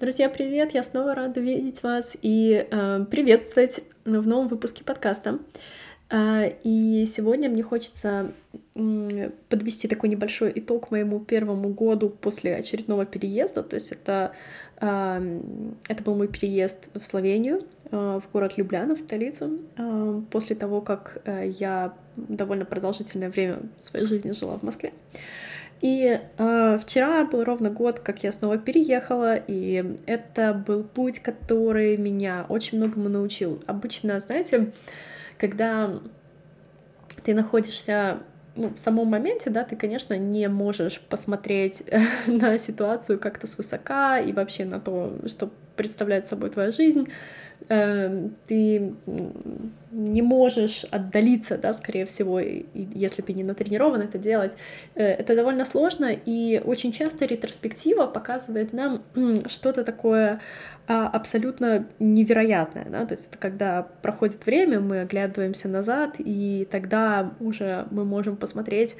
Друзья, 0.00 0.28
привет! 0.28 0.74
Я 0.74 0.82
снова 0.82 1.14
рада 1.14 1.40
видеть 1.40 1.84
вас 1.84 2.16
и 2.20 2.66
э, 2.68 3.04
приветствовать 3.08 3.80
в 4.04 4.26
новом 4.26 4.48
выпуске 4.48 4.82
подкаста. 4.82 5.38
Э, 6.10 6.50
и 6.64 7.06
сегодня 7.06 7.48
мне 7.48 7.62
хочется 7.62 8.32
э, 8.74 9.30
подвести 9.48 9.86
такой 9.86 10.08
небольшой 10.08 10.50
итог 10.56 10.90
моему 10.90 11.20
первому 11.20 11.68
году 11.68 12.08
после 12.10 12.56
очередного 12.56 13.06
переезда. 13.06 13.62
То 13.62 13.74
есть 13.74 13.92
это, 13.92 14.32
э, 14.80 15.40
это 15.86 16.02
был 16.02 16.16
мой 16.16 16.26
переезд 16.26 16.88
в 16.94 17.06
Словению, 17.06 17.62
э, 17.92 18.20
в 18.20 18.32
город 18.32 18.54
Любляна, 18.56 18.96
в 18.96 19.00
столицу, 19.00 19.60
э, 19.76 20.22
после 20.28 20.56
того, 20.56 20.80
как 20.80 21.22
э, 21.24 21.52
я 21.56 21.94
довольно 22.16 22.64
продолжительное 22.64 23.30
время 23.30 23.60
своей 23.78 24.06
жизни 24.06 24.32
жила 24.32 24.58
в 24.58 24.64
Москве. 24.64 24.92
И 25.80 26.20
э, 26.38 26.78
вчера 26.80 27.24
был 27.24 27.44
ровно 27.44 27.70
год, 27.70 28.00
как 28.00 28.22
я 28.22 28.32
снова 28.32 28.56
переехала, 28.58 29.36
и 29.36 29.98
это 30.06 30.54
был 30.54 30.82
путь, 30.82 31.18
который 31.18 31.96
меня 31.96 32.46
очень 32.48 32.78
многому 32.78 33.08
научил. 33.08 33.62
Обычно, 33.66 34.18
знаете, 34.18 34.72
когда 35.38 36.00
ты 37.22 37.34
находишься 37.34 38.18
ну, 38.56 38.68
в 38.70 38.78
самом 38.78 39.08
моменте, 39.08 39.50
да, 39.50 39.64
ты, 39.64 39.76
конечно, 39.76 40.16
не 40.16 40.48
можешь 40.48 41.00
посмотреть 41.00 41.82
на 42.26 42.58
ситуацию 42.58 43.18
как-то 43.18 43.46
свысока 43.46 44.20
и 44.20 44.32
вообще 44.32 44.64
на 44.64 44.80
то, 44.80 45.18
что 45.26 45.50
представляет 45.76 46.26
собой 46.26 46.50
твоя 46.50 46.70
жизнь. 46.70 47.08
Эм, 47.68 48.36
ты 48.46 48.94
не 49.90 50.22
можешь 50.22 50.84
отдалиться, 50.90 51.56
да, 51.56 51.72
скорее 51.72 52.04
всего, 52.04 52.38
если 52.40 53.22
ты 53.22 53.32
не 53.32 53.42
натренирован 53.42 54.02
это 54.02 54.18
делать. 54.18 54.56
Э, 54.94 55.04
это 55.04 55.34
довольно 55.34 55.64
сложно, 55.64 56.10
и 56.12 56.60
очень 56.64 56.92
часто 56.92 57.24
ретроспектива 57.24 58.06
показывает 58.06 58.72
нам 58.72 59.02
что-то 59.46 59.84
такое 59.84 60.40
а, 60.86 61.08
абсолютно 61.08 61.86
невероятное, 61.98 62.86
да, 62.90 63.06
то 63.06 63.14
есть 63.14 63.28
это 63.28 63.38
когда 63.38 63.82
проходит 64.02 64.44
время, 64.44 64.80
мы 64.80 65.00
оглядываемся 65.00 65.66
назад, 65.66 66.16
и 66.18 66.68
тогда 66.70 67.32
уже 67.40 67.86
мы 67.90 68.04
можем 68.04 68.36
посмотреть, 68.36 68.96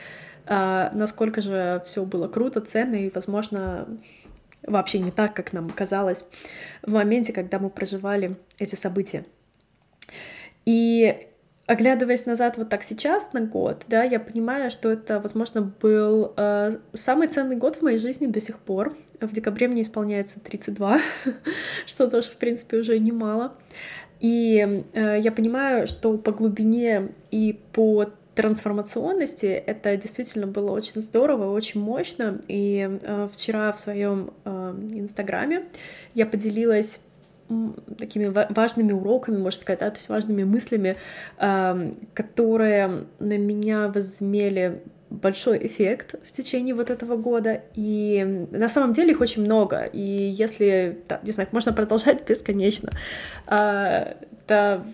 а, 0.47 0.91
насколько 0.95 1.43
же 1.43 1.83
все 1.85 2.07
было 2.07 2.29
круто, 2.29 2.63
ценно, 2.63 2.95
и, 2.95 3.11
возможно, 3.15 3.87
вообще 4.67 4.99
не 4.99 5.11
так, 5.11 5.35
как 5.35 5.53
нам 5.53 5.71
казалось 5.71 6.27
в 6.83 6.93
моменте, 6.93 7.33
когда 7.33 7.59
мы 7.59 7.71
проживали 7.71 8.37
эти 8.59 8.75
события. 8.75 9.25
И 10.65 11.29
оглядываясь 11.67 12.27
назад 12.27 12.57
вот 12.57 12.69
так 12.69 12.83
сейчас 12.83 13.33
на 13.33 13.41
год, 13.41 13.85
да, 13.89 14.03
я 14.03 14.21
понимаю, 14.21 14.71
что 14.71 14.91
это, 14.91 15.21
возможно, 15.21 15.63
был 15.81 16.33
э, 16.37 16.79
самый 16.95 17.29
ценный 17.29 17.57
год 17.57 17.77
в 17.77 17.83
моей 17.83 17.99
жизни 17.99 18.27
до 18.27 18.41
сих 18.41 18.59
пор. 18.59 18.97
В 19.21 19.33
декабре 19.33 19.69
мне 19.69 19.83
исполняется 19.83 20.41
32, 20.41 21.01
что 21.87 22.09
тоже, 22.09 22.29
в 22.29 22.37
принципе, 22.37 22.79
уже 22.79 22.99
немало. 22.99 23.55
И 24.21 24.85
э, 24.93 25.21
я 25.21 25.33
понимаю, 25.33 25.87
что 25.87 26.17
по 26.19 26.33
глубине 26.33 27.09
и 27.31 27.59
по 27.73 28.07
трансформационности. 28.35 29.47
Это 29.47 29.97
действительно 29.97 30.47
было 30.47 30.71
очень 30.73 31.01
здорово, 31.01 31.53
очень 31.53 31.81
мощно. 31.81 32.41
И 32.49 32.99
э, 33.03 33.29
вчера 33.33 33.73
в 33.73 33.81
своем 33.81 34.33
э, 34.45 34.75
инстаграме 34.91 35.65
я 36.15 36.27
поделилась 36.27 37.01
такими 37.99 38.33
важными 38.53 38.93
уроками, 38.93 39.37
можно 39.37 39.61
сказать, 39.61 39.81
да, 39.81 39.91
то 39.91 39.99
есть 39.99 40.09
важными 40.09 40.45
мыслями, 40.45 40.97
э, 41.39 41.93
которые 42.15 43.07
на 43.19 43.39
меня 43.39 43.89
возмели 43.89 44.83
большой 45.11 45.67
эффект 45.67 46.15
в 46.27 46.33
течение 46.33 46.75
вот 46.75 46.91
этого 46.91 47.17
года, 47.17 47.63
и 47.75 48.47
на 48.51 48.69
самом 48.69 48.93
деле 48.93 49.13
их 49.13 49.21
очень 49.21 49.45
много, 49.45 49.85
и 49.85 50.01
если, 50.01 51.03
да, 51.09 51.21
не 51.23 51.33
знаю, 51.33 51.49
можно 51.53 51.73
продолжать 51.73 52.25
бесконечно, 52.29 52.91
э, 53.47 54.15
это, 54.47 54.85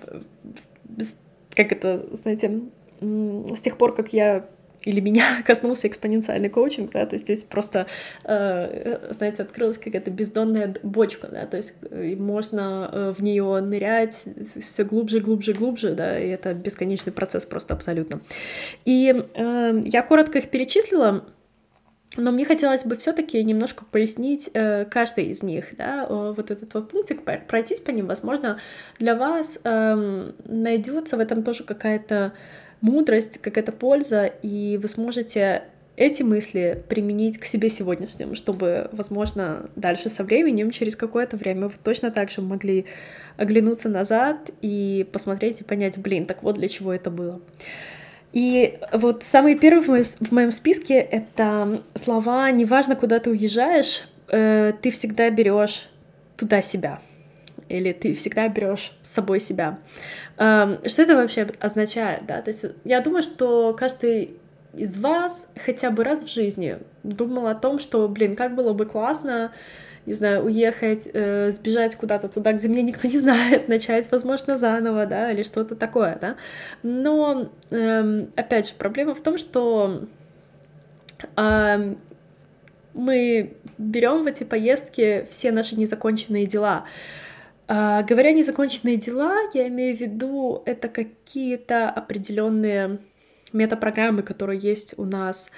как 1.55 1.73
это, 1.73 2.07
знаете, 2.13 2.63
с 3.01 3.61
тех 3.61 3.77
пор, 3.77 3.95
как 3.95 4.13
я 4.13 4.47
или 4.85 5.01
меня 5.01 5.43
коснулся 5.47 5.89
экспоненциальный 5.89 6.49
коучинг, 6.49 6.93
да, 6.93 7.07
то 7.07 7.15
есть 7.15 7.25
здесь 7.25 7.45
просто, 7.45 7.87
э, 8.25 9.09
знаете, 9.11 9.43
открылась 9.43 9.79
какая-то 9.79 10.11
бездонная 10.11 10.75
бочка, 10.83 11.29
да, 11.29 11.47
то 11.47 11.57
есть 11.57 11.77
э, 11.91 12.17
можно 12.17 12.91
э, 12.93 13.15
в 13.17 13.23
нее 13.23 13.61
нырять 13.61 14.25
все 14.61 14.85
глубже, 14.85 15.21
глубже, 15.21 15.53
глубже, 15.53 15.95
да, 15.95 16.19
и 16.19 16.29
это 16.29 16.55
бесконечный 16.55 17.13
процесс 17.13 17.47
просто 17.47 17.75
абсолютно. 17.75 18.21
И 18.85 19.13
э, 19.35 19.81
я 19.85 20.03
коротко 20.03 20.39
их 20.39 20.51
перечислила, 20.51 21.25
но 22.17 22.33
мне 22.33 22.45
хотелось 22.45 22.85
бы 22.85 22.97
все-таки 22.97 23.43
немножко 23.45 23.85
пояснить 23.85 24.51
э, 24.53 24.85
каждый 24.87 25.27
из 25.27 25.43
них, 25.43 25.77
да, 25.77 26.07
вот 26.09 26.51
этот 26.51 26.75
вот 26.75 26.91
пунктик, 26.91 27.23
пройтись 27.23 27.81
по 27.81 27.91
ним, 27.91 28.07
возможно, 28.07 28.59
для 28.99 29.15
вас 29.15 29.61
э, 29.63 30.33
найдется 30.45 31.17
в 31.17 31.21
этом 31.21 31.45
тоже 31.45 31.63
какая-то 31.63 32.33
мудрость, 32.81 33.39
какая-то 33.39 33.73
польза, 33.73 34.27
и 34.27 34.79
вы 34.81 34.89
сможете 34.89 35.65
эти 35.97 36.23
мысли 36.23 36.83
применить 36.89 37.39
к 37.39 37.45
себе 37.45 37.69
сегодняшним, 37.69 38.35
чтобы, 38.35 38.89
возможно, 38.93 39.67
дальше 39.77 40.09
со 40.09 40.25
временем, 40.25 40.71
через 40.71 40.97
какое-то 40.97 41.37
время 41.37 41.69
вы 41.69 41.75
точно 41.83 42.11
так 42.11 42.31
же 42.31 42.41
могли 42.41 42.87
оглянуться 43.37 43.91
назад 43.91 44.51
и 44.63 45.07
посмотреть 45.13 45.61
и 45.61 45.65
понять, 45.65 45.99
блин, 45.99 46.25
так 46.25 46.43
вот 46.43 46.57
для 46.57 46.69
чего 46.69 46.93
это 46.93 47.11
было. 47.11 47.41
И 48.33 48.79
вот 48.93 49.25
самый 49.25 49.59
первый 49.59 50.03
в 50.03 50.33
моем, 50.33 50.53
списке— 50.53 50.95
это 50.99 51.83
слова 51.95 52.51
«неважно, 52.51 52.97
куда 52.97 53.19
ты 53.19 53.31
уезжаешь, 53.31 54.09
э, 54.29 54.73
ты 54.81 54.91
всегда 54.91 55.29
берешь 55.31 55.89
туда 56.37 56.63
себя» 56.63 57.01
или 57.69 57.93
ты 57.93 58.15
всегда 58.15 58.49
берешь 58.49 58.93
с 59.03 59.11
собой 59.11 59.41
себя. 59.41 59.79
Что 60.37 61.03
это 61.03 61.17
вообще 61.17 61.49
означает, 61.59 62.27
да? 62.27 62.41
То 62.41 62.51
есть 62.51 62.67
я 62.85 63.01
думаю, 63.01 63.23
что 63.23 63.75
каждый 63.79 64.41
из 64.75 64.99
вас 64.99 65.51
хотя 65.65 65.91
бы 65.91 66.05
раз 66.05 66.25
в 66.25 66.33
жизни 66.33 66.79
думал 67.03 67.47
о 67.49 67.55
том, 67.55 67.79
что, 67.79 68.09
блин, 68.09 68.35
как 68.35 68.55
было 68.55 68.73
бы 68.73 68.87
классно, 68.87 69.53
не 70.07 70.13
знаю, 70.13 70.45
уехать, 70.45 71.09
э, 71.13 71.51
сбежать 71.51 71.97
куда-то 71.97 72.29
туда, 72.29 72.53
где 72.53 72.69
меня 72.69 72.83
никто 72.83 73.07
не 73.07 73.19
знает, 73.19 73.69
начать, 73.69 74.11
возможно, 74.11 74.57
заново, 74.57 75.07
да, 75.07 75.31
или 75.31 75.43
что-то 75.43 75.77
такое, 75.77 76.19
да. 76.21 76.37
Но, 76.83 77.51
э, 77.71 78.27
опять 78.37 78.69
же, 78.69 78.75
проблема 78.75 79.15
в 79.15 79.21
том, 79.21 79.37
что 79.39 80.05
э, 81.37 81.95
мы 82.95 83.57
берем 83.79 84.25
в 84.25 84.27
эти 84.27 84.45
поездки 84.45 85.27
все 85.31 85.53
наши 85.53 85.77
незаконченные 85.77 86.47
дела. 86.47 86.85
А, 87.73 88.03
говоря 88.03 88.33
незаконченные 88.33 88.97
дела, 88.97 89.37
я 89.55 89.69
имею 89.69 89.97
в 89.97 90.01
виду 90.01 90.61
это 90.67 90.89
какие-то 90.89 91.89
определенные 91.89 92.99
метапрограммы, 93.53 94.23
которые 94.25 94.59
есть 94.59 94.99
у 94.99 95.05
нас 95.05 95.53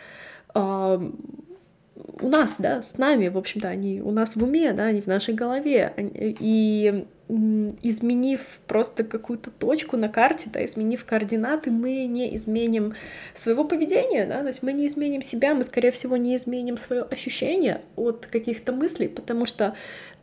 у 2.20 2.28
нас, 2.28 2.56
да, 2.58 2.82
с 2.82 2.98
нами, 2.98 3.28
в 3.28 3.38
общем-то, 3.38 3.68
они 3.68 4.02
у 4.02 4.10
нас 4.10 4.36
в 4.36 4.42
уме, 4.42 4.72
да, 4.72 4.84
они 4.84 5.00
в 5.00 5.06
нашей 5.06 5.34
голове. 5.34 5.94
И 5.96 7.06
изменив 7.28 8.40
просто 8.66 9.04
какую-то 9.04 9.50
точку 9.50 9.96
на 9.96 10.10
карте, 10.10 10.50
да, 10.52 10.62
изменив 10.64 11.04
координаты, 11.06 11.70
мы 11.70 12.04
не 12.04 12.36
изменим 12.36 12.94
своего 13.32 13.64
поведения, 13.64 14.26
да, 14.26 14.40
то 14.40 14.48
есть 14.48 14.62
мы 14.62 14.74
не 14.74 14.86
изменим 14.86 15.22
себя, 15.22 15.54
мы, 15.54 15.64
скорее 15.64 15.90
всего, 15.92 16.18
не 16.18 16.36
изменим 16.36 16.76
свое 16.76 17.02
ощущение 17.02 17.80
от 17.96 18.26
каких-то 18.26 18.72
мыслей, 18.72 19.08
потому 19.08 19.46
что 19.46 19.74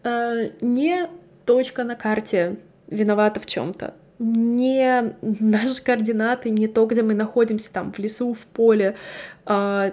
э, 0.04 0.52
не 0.62 1.10
точка 1.50 1.84
на 1.84 1.96
карте 1.96 2.58
виновата 2.88 3.40
в 3.40 3.48
чем-то. 3.48 3.96
Не 4.20 5.16
наши 5.22 5.84
координаты, 5.84 6.52
не 6.52 6.68
то, 6.68 6.86
где 6.86 7.02
мы 7.02 7.16
находимся, 7.16 7.74
там, 7.74 7.92
в 7.92 7.98
лесу, 7.98 8.36
в 8.36 8.46
поле, 8.46 8.96
э, 9.48 9.92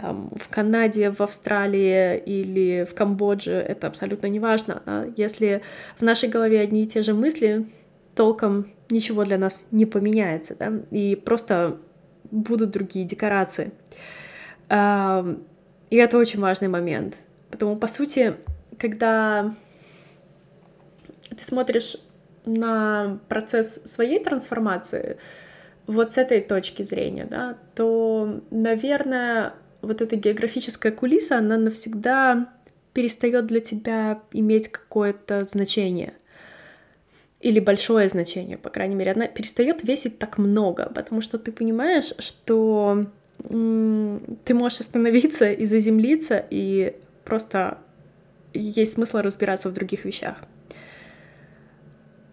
там, 0.00 0.30
в 0.34 0.48
Канаде, 0.48 1.10
в 1.10 1.20
Австралии 1.20 2.16
или 2.16 2.86
в 2.90 2.94
Камбодже, 2.94 3.52
это 3.52 3.88
абсолютно 3.88 4.28
не 4.28 4.40
важно. 4.40 4.82
А 4.86 5.06
если 5.18 5.60
в 5.98 6.02
нашей 6.02 6.30
голове 6.30 6.60
одни 6.60 6.84
и 6.84 6.86
те 6.86 7.02
же 7.02 7.12
мысли, 7.12 7.66
толком 8.14 8.68
ничего 8.88 9.26
для 9.26 9.36
нас 9.36 9.62
не 9.70 9.84
поменяется, 9.84 10.56
да, 10.58 10.72
и 10.90 11.14
просто 11.14 11.76
будут 12.30 12.70
другие 12.70 13.04
декорации. 13.04 13.72
Э, 14.70 15.36
и 15.90 15.96
это 15.96 16.16
очень 16.16 16.40
важный 16.40 16.68
момент. 16.68 17.16
Потому, 17.50 17.76
по 17.76 17.86
сути, 17.86 18.36
когда 18.78 19.54
ты 21.40 21.46
смотришь 21.46 21.96
на 22.44 23.18
процесс 23.28 23.80
своей 23.84 24.22
трансформации 24.22 25.16
вот 25.86 26.12
с 26.12 26.18
этой 26.18 26.40
точки 26.40 26.82
зрения, 26.82 27.24
да, 27.24 27.56
то, 27.74 28.40
наверное, 28.50 29.54
вот 29.82 30.00
эта 30.00 30.16
географическая 30.16 30.92
кулиса, 30.92 31.38
она 31.38 31.56
навсегда 31.56 32.52
перестает 32.92 33.46
для 33.46 33.60
тебя 33.60 34.20
иметь 34.32 34.68
какое-то 34.68 35.44
значение 35.46 36.14
или 37.40 37.58
большое 37.58 38.08
значение, 38.08 38.58
по 38.58 38.68
крайней 38.68 38.94
мере, 38.94 39.12
она 39.12 39.26
перестает 39.26 39.82
весить 39.82 40.18
так 40.18 40.36
много, 40.36 40.92
потому 40.94 41.22
что 41.22 41.38
ты 41.38 41.52
понимаешь, 41.52 42.12
что 42.18 43.06
ты 43.38 44.54
можешь 44.54 44.80
остановиться 44.80 45.50
и 45.50 45.64
заземлиться 45.64 46.44
и 46.50 46.94
просто 47.24 47.78
есть 48.52 48.92
смысл 48.92 49.18
разбираться 49.18 49.70
в 49.70 49.72
других 49.72 50.04
вещах. 50.04 50.36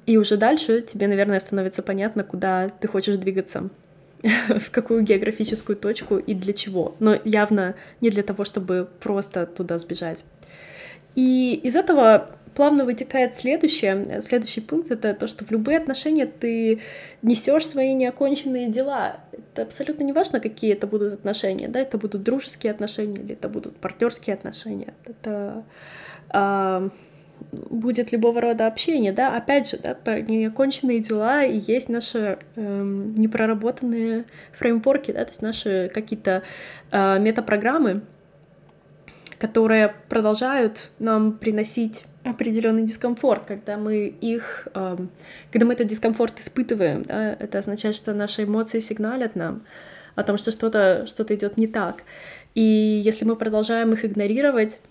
И 0.08 0.18
уже 0.18 0.38
дальше 0.38 0.82
тебе, 0.82 1.08
наверное, 1.08 1.40
становится 1.40 1.84
понятно, 1.84 2.24
куда 2.24 2.70
ты 2.70 2.88
хочешь 2.88 3.18
двигаться, 3.18 3.70
в 4.24 4.72
какую 4.72 5.04
географическую 5.04 5.76
точку 5.76 6.18
и 6.18 6.34
для 6.34 6.54
чего. 6.54 6.96
Но 7.00 7.20
явно 7.26 7.76
не 8.00 8.10
для 8.10 8.24
того, 8.24 8.46
чтобы 8.46 8.88
просто 9.02 9.46
туда 9.46 9.78
сбежать. 9.78 10.26
И 11.16 11.60
из 11.62 11.76
этого 11.76 12.32
плавно 12.56 12.86
вытекает 12.86 13.36
следующее. 13.36 14.22
Следующий 14.22 14.62
пункт— 14.62 14.92
это 14.92 15.14
то, 15.14 15.28
что 15.28 15.44
в 15.44 15.52
любые 15.52 15.78
отношения 15.78 16.26
ты 16.26 16.80
несешь 17.22 17.68
свои 17.68 17.94
неоконченные 17.94 18.70
дела. 18.70 19.20
Это 19.34 19.64
абсолютно 19.64 20.04
не 20.04 20.14
важно, 20.14 20.40
какие 20.40 20.72
это 20.72 20.88
будут 20.88 21.14
отношения, 21.14 21.68
да, 21.68 21.82
это 21.82 21.98
будут 21.98 22.24
дружеские 22.24 22.72
отношения 22.72 23.22
или 23.22 23.34
это 23.34 23.50
будут 23.50 23.76
партнерские 23.76 24.36
отношения. 24.36 24.94
Это 25.06 25.66
а, 26.30 26.90
будет 27.70 28.12
любого 28.12 28.42
рода 28.42 28.68
общение, 28.68 29.12
да, 29.12 29.36
опять 29.36 29.70
же, 29.70 29.78
да, 29.78 30.20
неоконченные 30.20 31.00
дела 31.00 31.44
и 31.44 31.60
есть 31.60 31.90
наши 31.90 32.40
эм, 32.56 33.16
непроработанные 33.16 34.26
фреймворки, 34.54 35.12
да, 35.12 35.26
то 35.26 35.32
есть 35.32 35.42
наши 35.42 35.92
какие-то 35.94 36.44
э, 36.92 37.20
метапрограммы, 37.20 38.02
которые 39.40 39.94
продолжают 40.10 40.92
нам 41.00 41.34
приносить 41.34 42.06
определенный 42.24 42.84
дискомфорт, 42.84 43.46
когда 43.46 43.78
мы 43.78 44.08
их, 44.08 44.68
э, 44.74 44.98
когда 45.52 45.66
мы 45.66 45.74
этот 45.74 45.88
дискомфорт 45.88 46.40
испытываем, 46.40 47.04
да, 47.04 47.34
это 47.34 47.60
означает, 47.60 47.96
что 47.96 48.14
наши 48.14 48.44
эмоции 48.44 48.80
сигналят 48.80 49.36
нам 49.36 49.64
о 50.16 50.24
том, 50.24 50.38
что 50.38 50.52
что-то 50.52 51.06
что 51.08 51.24
идет 51.34 51.58
не 51.58 51.68
так. 51.68 52.04
И 52.56 53.02
если 53.04 53.24
мы 53.24 53.36
продолжаем 53.36 53.94
их 53.94 54.04
игнорировать, 54.04 54.82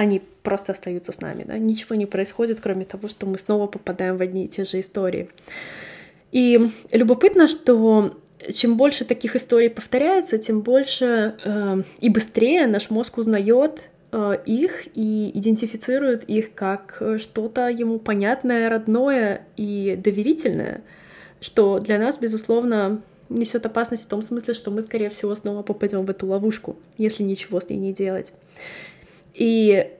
они 0.00 0.22
просто 0.42 0.72
остаются 0.72 1.12
с 1.12 1.20
нами, 1.20 1.44
да, 1.44 1.58
ничего 1.58 1.96
не 1.96 2.06
происходит, 2.06 2.60
кроме 2.60 2.84
того, 2.84 3.08
что 3.08 3.26
мы 3.26 3.38
снова 3.38 3.66
попадаем 3.66 4.16
в 4.16 4.22
одни 4.22 4.44
и 4.44 4.48
те 4.48 4.64
же 4.64 4.80
истории. 4.80 5.28
И 6.32 6.70
любопытно, 6.92 7.48
что 7.48 8.16
чем 8.52 8.76
больше 8.76 9.04
таких 9.04 9.34
историй 9.34 9.70
повторяется, 9.70 10.38
тем 10.38 10.60
больше 10.60 11.36
э, 11.44 11.82
и 12.00 12.08
быстрее 12.08 12.66
наш 12.66 12.90
мозг 12.90 13.18
узнает 13.18 13.88
Э, 14.10 14.38
их 14.46 14.88
и 14.94 15.30
идентифицирует 15.34 16.24
их 16.24 16.54
как 16.54 16.96
э, 17.00 17.18
что-то 17.18 17.68
ему 17.68 17.98
понятное, 17.98 18.70
родное 18.70 19.42
и 19.56 19.98
доверительное, 20.02 20.82
что 21.40 21.78
для 21.78 21.98
нас, 21.98 22.16
безусловно, 22.16 23.02
несет 23.28 23.66
опасность 23.66 24.06
в 24.06 24.08
том 24.08 24.22
смысле, 24.22 24.54
что 24.54 24.70
мы, 24.70 24.80
скорее 24.80 25.10
всего, 25.10 25.34
снова 25.34 25.62
попадем 25.62 26.06
в 26.06 26.10
эту 26.10 26.26
ловушку, 26.26 26.76
если 26.96 27.22
ничего 27.22 27.60
с 27.60 27.68
ней 27.68 27.76
не 27.76 27.92
делать. 27.92 28.32
И 29.38 29.92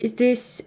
здесь 0.00 0.64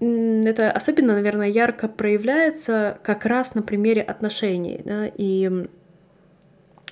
это 0.00 0.70
особенно, 0.70 1.14
наверное, 1.14 1.48
ярко 1.48 1.88
проявляется 1.88 2.98
как 3.02 3.24
раз 3.24 3.54
на 3.54 3.62
примере 3.62 4.02
отношений, 4.02 4.82
да, 4.84 5.10
и 5.16 5.66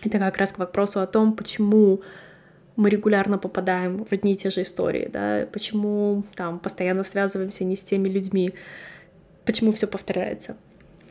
это 0.03 0.19
как 0.19 0.39
раз 0.39 0.53
к 0.53 0.59
вопросу 0.59 1.01
о 1.01 1.07
том, 1.07 1.35
почему 1.35 2.01
мы 2.77 2.89
регулярно 2.89 3.37
попадаем 3.39 4.05
в 4.05 4.13
одни 4.13 4.33
и 4.33 4.37
те 4.37 4.49
же 4.49 4.63
истории, 4.63 5.11
да, 5.13 5.47
почему 5.53 6.25
там 6.37 6.59
постоянно 6.59 7.03
связываемся 7.03 7.65
не 7.65 7.77
с 7.77 7.85
теми 7.85 8.09
людьми, 8.09 8.55
почему 9.45 9.73
все 9.73 9.87
повторяется. 9.87 10.57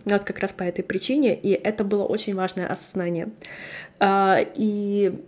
Вот 0.05 0.23
как 0.23 0.39
раз 0.39 0.53
по 0.53 0.63
этой 0.63 0.83
причине, 0.83 1.35
и 1.35 1.51
это 1.51 1.83
было 1.83 2.03
очень 2.03 2.33
важное 2.33 2.67
осознание. 2.67 3.29
А, 3.99 4.39
и 4.55 5.19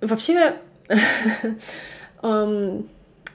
вообще 0.00 0.56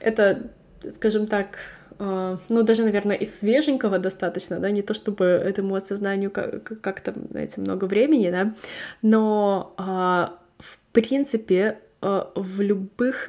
это, 0.00 0.50
скажем 0.88 1.26
так, 1.26 1.58
а, 1.98 2.38
ну, 2.48 2.62
даже, 2.62 2.82
наверное, 2.82 3.16
из 3.16 3.38
свеженького 3.38 3.98
достаточно, 3.98 4.58
да, 4.58 4.70
не 4.70 4.82
то 4.82 4.94
чтобы 4.94 5.24
этому 5.24 5.74
осознанию 5.74 6.30
как-то, 6.30 7.14
знаете, 7.30 7.60
много 7.60 7.84
времени, 7.84 8.30
да, 8.30 8.54
но, 9.02 9.74
а, 9.76 10.38
в 10.58 10.78
принципе, 10.92 11.78
Э, 12.02 12.24
в 12.34 12.60
любых 12.62 13.28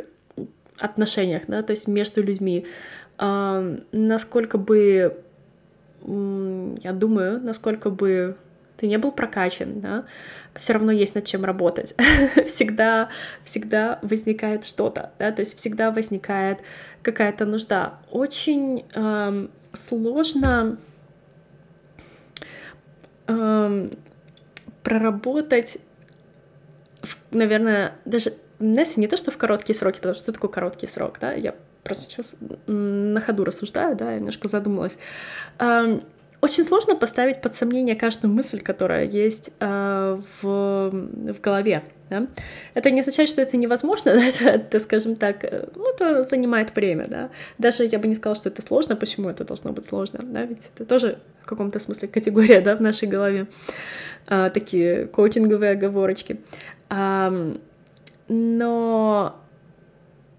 отношениях, 0.78 1.44
да, 1.48 1.62
то 1.62 1.72
есть 1.72 1.88
между 1.88 2.24
людьми. 2.24 2.66
А, 3.18 3.78
насколько 3.92 4.58
бы, 4.58 5.22
я 6.04 6.94
думаю, 6.94 7.42
насколько 7.42 7.90
бы 7.90 8.38
ты 8.82 8.88
не 8.88 8.98
был 8.98 9.12
прокачан, 9.12 9.80
да, 9.80 10.06
все 10.56 10.74
равно 10.74 10.92
есть 10.92 11.14
над 11.14 11.24
чем 11.24 11.46
работать. 11.46 11.94
всегда, 12.48 13.10
всегда 13.44 14.00
возникает 14.02 14.66
что-то, 14.66 15.12
да, 15.20 15.32
то 15.32 15.42
есть 15.42 15.56
всегда 15.56 15.92
возникает 15.92 16.60
какая-то 17.04 17.46
нужда. 17.46 18.00
Очень 18.10 18.86
эм, 18.96 19.52
сложно 19.72 20.78
эм, 23.28 23.92
проработать, 24.82 25.78
в, 27.04 27.18
наверное, 27.36 27.94
даже 28.06 28.34
Несси 28.58 29.00
не 29.00 29.08
то, 29.08 29.18
что 29.18 29.32
в 29.32 29.38
короткие 29.38 29.76
сроки, 29.76 29.98
потому 29.98 30.14
что 30.16 30.24
что 30.24 30.34
такое 30.34 30.50
короткий 30.50 30.88
срок, 30.88 31.18
да, 31.20 31.34
я 31.34 31.56
просто 31.84 32.04
сейчас 32.04 32.36
на 32.68 33.20
ходу 33.22 33.44
рассуждаю, 33.44 33.96
да, 33.96 34.12
я 34.12 34.18
немножко 34.18 34.48
задумалась. 34.48 34.98
Очень 36.42 36.64
сложно 36.64 36.96
поставить 36.96 37.40
под 37.40 37.56
сомнение 37.56 37.96
каждую 37.96 38.34
мысль, 38.34 38.62
которая 38.62 39.06
есть 39.06 39.52
э, 39.60 40.20
в, 40.42 40.90
в 40.92 41.42
голове. 41.42 41.84
Да? 42.10 42.28
Это 42.74 42.90
не 42.90 43.02
означает, 43.02 43.30
что 43.30 43.44
это 43.44 43.58
невозможно, 43.58 44.14
да? 44.16 44.26
это, 44.26 44.50
это, 44.50 44.80
скажем 44.80 45.16
так, 45.16 45.44
э, 45.44 45.68
ну, 45.76 45.94
это 45.94 46.24
занимает 46.24 46.76
время. 46.76 47.06
Да? 47.08 47.30
Даже 47.60 47.86
я 47.86 48.00
бы 48.00 48.08
не 48.08 48.16
сказала, 48.16 48.36
что 48.36 48.50
это 48.50 48.64
сложно, 48.64 48.96
почему 48.96 49.30
это 49.30 49.46
должно 49.46 49.72
быть 49.72 49.86
сложно, 49.86 50.20
да? 50.24 50.44
ведь 50.44 50.72
это 50.74 50.86
тоже 50.86 51.20
в 51.44 51.46
каком-то 51.46 51.78
смысле 51.78 52.08
категория 52.08 52.62
да, 52.62 52.76
в 52.76 52.82
нашей 52.82 53.08
голове. 53.08 53.46
А, 54.26 54.50
такие 54.50 55.06
коучинговые 55.06 55.74
оговорочки. 55.74 56.42
А, 56.90 57.32
но 58.28 59.36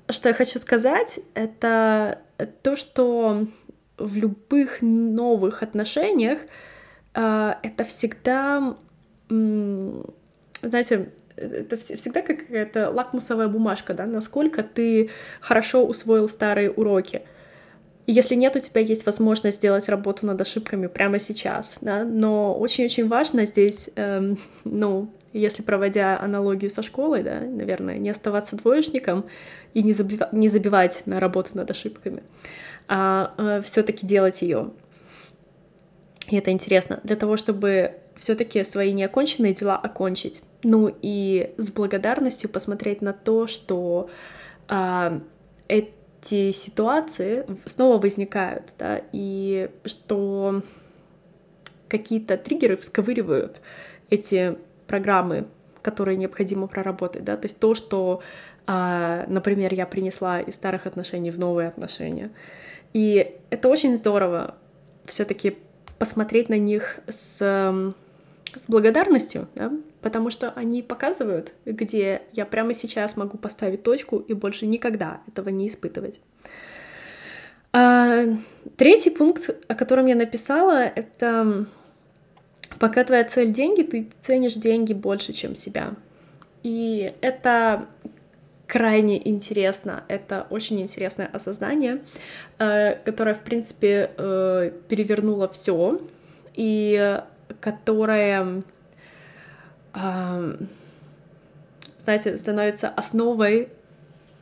что 0.08 0.28
я 0.28 0.34
хочу 0.34 0.58
сказать, 0.58 1.20
это 1.34 2.19
то, 2.62 2.76
что 2.76 3.46
в 3.99 4.17
любых 4.17 4.79
новых 4.81 5.62
отношениях 5.62 6.39
э, 7.15 7.55
это 7.62 7.85
всегда, 7.85 8.77
знаете, 9.29 11.11
это 11.37 11.77
всегда 11.77 12.23
какая-то 12.23 12.91
лакмусовая 12.91 13.49
бумажка, 13.49 13.94
да, 13.94 14.06
насколько 14.06 14.62
ты 14.62 15.11
хорошо 15.41 15.85
усвоил 15.85 16.29
старые 16.29 16.71
уроки. 16.71 17.23
Если 18.06 18.35
нет, 18.35 18.56
у 18.56 18.59
тебя 18.59 18.81
есть 18.81 19.06
возможность 19.06 19.59
сделать 19.59 19.89
работу 19.89 20.26
над 20.26 20.40
ошибками 20.40 20.88
прямо 20.88 21.21
сейчас, 21.21 21.78
да, 21.81 22.05
но 22.05 22.55
очень-очень 22.55 23.07
важно 23.07 23.47
здесь, 23.47 23.90
эм, 23.95 24.38
ну, 24.64 25.12
если 25.33 25.62
проводя 25.62 26.21
аналогию 26.21 26.69
со 26.69 26.83
школой, 26.83 27.23
да, 27.23 27.40
наверное, 27.40 27.99
не 27.99 28.11
оставаться 28.11 28.57
двоечником 28.57 29.25
и 29.73 29.83
не, 29.83 29.93
забива- 29.93 30.28
не 30.33 30.49
забивать 30.49 31.02
на 31.07 31.21
работу 31.21 31.50
над 31.55 31.71
ошибками, 31.71 32.23
а 32.89 33.35
э, 33.37 33.62
все-таки 33.62 34.07
делать 34.07 34.43
ее. 34.43 34.71
И 36.29 36.37
это 36.37 36.51
интересно. 36.51 37.01
Для 37.05 37.17
того, 37.17 37.37
чтобы 37.37 37.97
все-таки 38.17 38.62
свои 38.65 38.93
неоконченные 38.93 39.53
дела 39.53 39.77
окончить. 39.77 40.43
Ну 40.62 40.95
и 41.03 41.53
с 41.59 41.73
благодарностью 41.73 42.49
посмотреть 42.49 43.03
на 43.03 43.12
то, 43.12 43.49
что 43.49 44.11
э, 44.69 45.21
эти 45.69 46.53
ситуации 46.53 47.45
снова 47.65 48.01
возникают, 48.01 48.65
да, 48.79 49.03
и 49.12 49.71
что 49.85 50.62
какие-то 51.89 52.37
триггеры 52.37 52.77
всковыривают 52.77 53.61
эти 54.09 54.57
программы, 54.87 55.47
которые 55.83 56.17
необходимо 56.17 56.69
проработать, 56.69 57.25
да, 57.25 57.37
то 57.37 57.47
есть 57.47 57.59
то, 57.59 57.75
что, 57.75 58.23
а, 58.67 59.25
например, 59.27 59.75
я 59.75 59.85
принесла 59.85 60.41
из 60.41 60.55
старых 60.55 60.87
отношений 60.87 61.31
в 61.31 61.39
новые 61.39 61.69
отношения. 61.69 62.31
И 62.92 63.37
это 63.50 63.68
очень 63.68 63.96
здорово 63.96 64.56
все-таки 65.04 65.56
посмотреть 65.99 66.49
на 66.49 66.58
них 66.58 66.99
с, 67.06 67.38
с 67.38 68.68
благодарностью, 68.68 69.49
да, 69.54 69.72
потому 70.00 70.30
что 70.30 70.50
они 70.50 70.82
показывают, 70.82 71.52
где 71.64 72.22
я 72.32 72.44
прямо 72.44 72.75
сейчас 72.75 73.16
могу 73.16 73.38
поставить 73.38 73.82
точку 73.82 74.18
и 74.18 74.34
больше 74.34 74.66
никогда 74.66 75.20
этого 75.28 75.49
не 75.49 75.68
испытывать. 75.68 76.20
А, 77.72 78.25
третий 78.76 79.11
пункт, 79.11 79.50
о 79.68 79.75
котором 79.75 80.06
я 80.06 80.14
написала, 80.14 80.82
это 80.82 81.66
Пока 82.78 83.04
твоя 83.04 83.25
цель 83.25 83.52
деньги, 83.52 83.82
ты 83.82 84.08
ценишь 84.20 84.54
деньги 84.54 84.92
больше, 84.92 85.32
чем 85.32 85.54
себя. 85.54 85.94
И 86.62 87.14
это 87.20 87.87
крайне 88.73 89.29
интересно. 89.29 90.02
Это 90.09 90.47
очень 90.49 90.81
интересное 90.81 91.26
осознание, 91.26 92.02
э, 92.59 92.95
которое, 93.05 93.35
в 93.35 93.41
принципе, 93.41 94.11
э, 94.17 94.73
перевернуло 94.88 95.47
все 95.49 96.00
и 96.55 97.21
которое, 97.61 98.62
э, 99.93 100.57
знаете, 101.99 102.38
становится 102.38 102.88
основой 102.88 103.69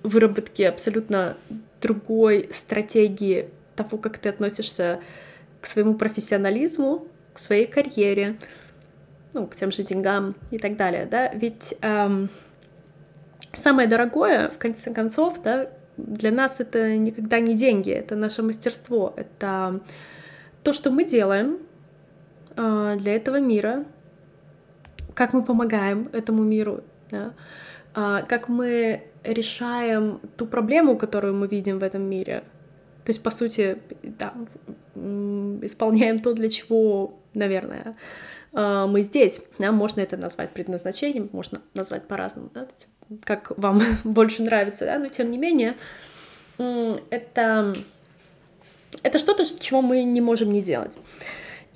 выработки 0.04 0.62
абсолютно 0.62 1.36
другой 1.82 2.50
стратегии 2.52 3.48
того, 3.74 3.98
как 3.98 4.18
ты 4.18 4.28
относишься 4.28 5.00
к 5.60 5.66
своему 5.66 5.94
профессионализму, 5.94 7.08
к 7.32 7.40
своей 7.40 7.66
карьере, 7.66 8.36
ну, 9.32 9.48
к 9.48 9.56
тем 9.56 9.72
же 9.72 9.82
деньгам 9.82 10.36
и 10.52 10.58
так 10.58 10.76
далее, 10.76 11.06
да, 11.06 11.32
ведь 11.34 11.74
эм, 11.82 12.30
самое 13.52 13.88
дорогое, 13.88 14.48
в 14.48 14.58
конце 14.58 14.92
концов, 14.92 15.42
да, 15.42 15.70
для 15.96 16.30
нас 16.30 16.60
это 16.60 16.96
никогда 16.96 17.40
не 17.40 17.54
деньги, 17.54 17.90
это 17.90 18.16
наше 18.16 18.42
мастерство, 18.42 19.12
это 19.16 19.80
то, 20.62 20.72
что 20.72 20.90
мы 20.90 21.04
делаем 21.04 21.58
э, 22.56 22.96
для 22.98 23.16
этого 23.16 23.40
мира, 23.40 23.84
как 25.14 25.32
мы 25.32 25.44
помогаем 25.44 26.08
этому 26.12 26.42
миру, 26.42 26.80
да, 27.10 27.32
э, 27.94 28.24
как 28.28 28.48
мы 28.48 29.02
решаем 29.24 30.20
ту 30.36 30.46
проблему, 30.46 30.96
которую 30.96 31.34
мы 31.34 31.46
видим 31.46 31.78
в 31.78 31.82
этом 31.82 32.02
мире. 32.02 32.42
То 33.04 33.10
есть, 33.10 33.22
по 33.22 33.30
сути, 33.30 33.78
да, 34.02 34.32
исполняем 34.94 36.20
то, 36.20 36.32
для 36.32 36.48
чего, 36.48 37.14
наверное, 37.34 37.96
мы 38.52 39.02
здесь. 39.02 39.42
Да? 39.58 39.72
Можно 39.72 40.00
это 40.00 40.16
назвать 40.16 40.50
предназначением, 40.50 41.28
можно 41.32 41.60
назвать 41.74 42.08
по-разному, 42.08 42.50
да? 42.52 42.66
как 43.24 43.56
вам 43.56 43.82
больше 44.04 44.42
нравится, 44.42 44.84
да? 44.84 44.98
но 44.98 45.08
тем 45.08 45.30
не 45.30 45.38
менее, 45.38 45.76
это, 46.58 47.74
это 49.02 49.18
что-то, 49.18 49.44
чего 49.60 49.82
мы 49.82 50.02
не 50.02 50.20
можем 50.20 50.52
не 50.52 50.62
делать. 50.62 50.98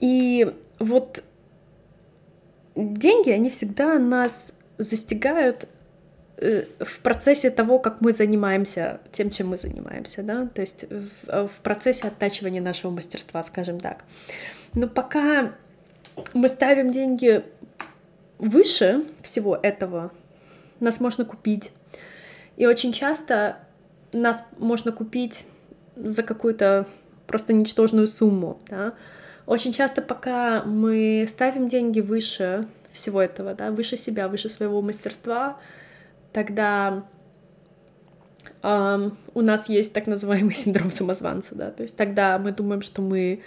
И 0.01 0.53
вот 0.79 1.23
деньги, 2.75 3.31
они 3.31 3.51
всегда 3.51 3.99
нас 3.99 4.57
застигают 4.79 5.69
э, 6.37 6.65
в 6.81 6.99
процессе 7.01 7.51
того, 7.51 7.79
как 7.79 8.01
мы 8.01 8.13
занимаемся 8.13 9.01
тем, 9.13 9.31
чем 9.31 9.49
мы 9.49 9.57
занимаемся, 9.57 10.23
да, 10.23 10.47
то 10.47 10.61
есть 10.61 10.85
в, 10.91 11.49
в 11.49 11.61
процессе 11.63 12.09
оттачивания 12.09 12.61
нашего 12.61 12.91
мастерства, 12.91 13.43
скажем 13.43 13.79
так. 13.79 14.05
Но 14.75 14.89
пока 14.89 15.55
мы 16.33 16.49
ставим 16.49 16.91
деньги 16.91 17.45
выше 18.39 19.05
всего 19.23 19.59
этого, 19.61 20.13
нас 20.81 21.01
можно 21.01 21.25
купить. 21.25 21.73
И 22.57 22.67
очень 22.67 22.93
часто 22.93 23.59
нас 24.13 24.49
можно 24.59 24.93
купить 24.93 25.47
за 25.97 26.23
какую-то 26.23 26.87
просто 27.27 27.53
ничтожную 27.53 28.07
сумму, 28.07 28.61
да. 28.69 28.95
Очень 29.47 29.73
часто, 29.73 30.01
пока 30.01 30.63
мы 30.63 31.27
ставим 31.29 31.69
деньги 31.69 32.01
выше 32.01 32.67
всего 32.93 33.21
этого, 33.21 33.55
да, 33.55 33.71
выше 33.71 33.97
себя, 33.97 34.29
выше 34.29 34.49
своего 34.49 34.81
мастерства, 34.81 35.59
тогда 36.33 37.05
э, 38.63 39.11
у 39.35 39.41
нас 39.43 39.69
есть 39.69 39.93
так 39.93 40.07
называемый 40.07 40.55
синдром 40.55 40.91
самозванца, 40.91 41.55
да, 41.55 41.71
то 41.71 41.83
есть 41.83 41.97
тогда 41.97 42.39
мы 42.39 42.53
думаем, 42.53 42.81
что 42.81 43.03
мы 43.03 43.43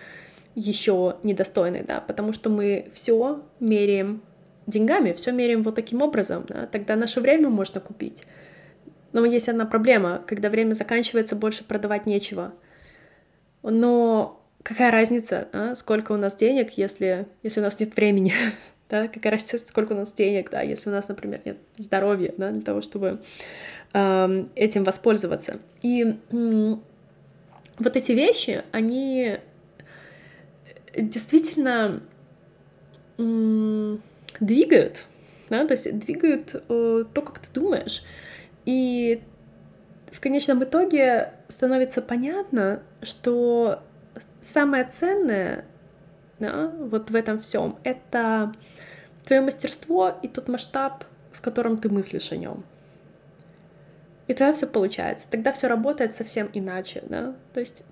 еще 0.58 1.18
недостойны, 1.22 1.84
да, 1.88 2.02
потому 2.02 2.34
что 2.34 2.50
мы 2.50 2.88
все 2.92 3.44
меряем 3.60 4.24
деньгами, 4.66 5.14
все 5.14 5.32
меряем 5.32 5.62
вот 5.62 5.76
таким 5.76 6.02
образом, 6.02 6.46
да, 6.50 6.66
тогда 6.66 6.96
наше 6.96 7.22
время 7.22 7.50
можно 7.50 7.80
купить. 7.80 8.24
Но 9.14 9.24
есть 9.24 9.48
одна 9.48 9.66
проблема, 9.66 10.24
когда 10.26 10.50
время 10.50 10.74
заканчивается, 10.74 11.36
больше 11.36 11.64
продавать 11.64 12.08
нечего. 12.08 12.54
Но 13.62 14.44
какая 14.64 14.92
разница, 14.92 15.48
а? 15.54 15.76
сколько 15.76 16.12
у 16.12 16.18
нас 16.18 16.36
денег, 16.36 16.72
если, 16.72 17.28
если 17.44 17.60
у 17.60 17.64
нас 17.64 17.80
нет 17.80 17.96
времени, 17.96 18.34
да, 18.90 19.08
какая 19.08 19.34
разница, 19.34 19.60
сколько 19.60 19.94
у 19.94 19.96
нас 19.96 20.12
денег, 20.12 20.50
да, 20.50 20.62
если 20.62 20.90
у 20.90 20.94
нас, 20.94 21.08
например, 21.08 21.40
нет 21.46 21.58
здоровья, 21.78 22.34
да, 22.36 22.50
для 22.50 22.62
того, 22.62 22.82
чтобы 22.82 23.22
э, 23.94 24.46
этим 24.56 24.84
воспользоваться. 24.84 25.60
И 25.84 26.18
э, 26.32 26.76
вот 27.78 27.96
эти 27.96 28.12
вещи, 28.12 28.64
они 28.72 29.38
действительно 30.98 32.02
двигают, 33.18 35.06
да, 35.50 35.66
то 35.66 35.74
есть 35.74 35.98
двигают 36.00 36.56
э, 36.56 37.06
то, 37.14 37.22
как 37.22 37.40
ты 37.40 37.48
думаешь. 37.54 38.04
И 38.66 39.22
в 40.12 40.20
конечном 40.20 40.64
итоге 40.64 41.34
становится 41.48 42.02
понятно, 42.02 42.84
что 43.02 43.82
самое 44.42 44.86
ценное 44.86 45.66
да, 46.40 46.72
вот 46.80 47.10
в 47.10 47.16
этом 47.16 47.42
всем 47.42 47.78
это 47.84 48.54
твое 49.24 49.42
мастерство 49.42 50.18
и 50.22 50.28
тот 50.28 50.48
масштаб, 50.48 51.04
в 51.32 51.42
котором 51.42 51.78
ты 51.78 51.90
мыслишь 51.90 52.32
о 52.32 52.38
нем. 52.38 52.64
И 54.28 54.34
тогда 54.34 54.54
все 54.54 54.68
получается, 54.68 55.28
тогда 55.30 55.52
все 55.52 55.68
работает 55.68 56.14
совсем 56.14 56.50
иначе, 56.54 57.04
да, 57.08 57.36
то 57.54 57.60
есть 57.60 57.84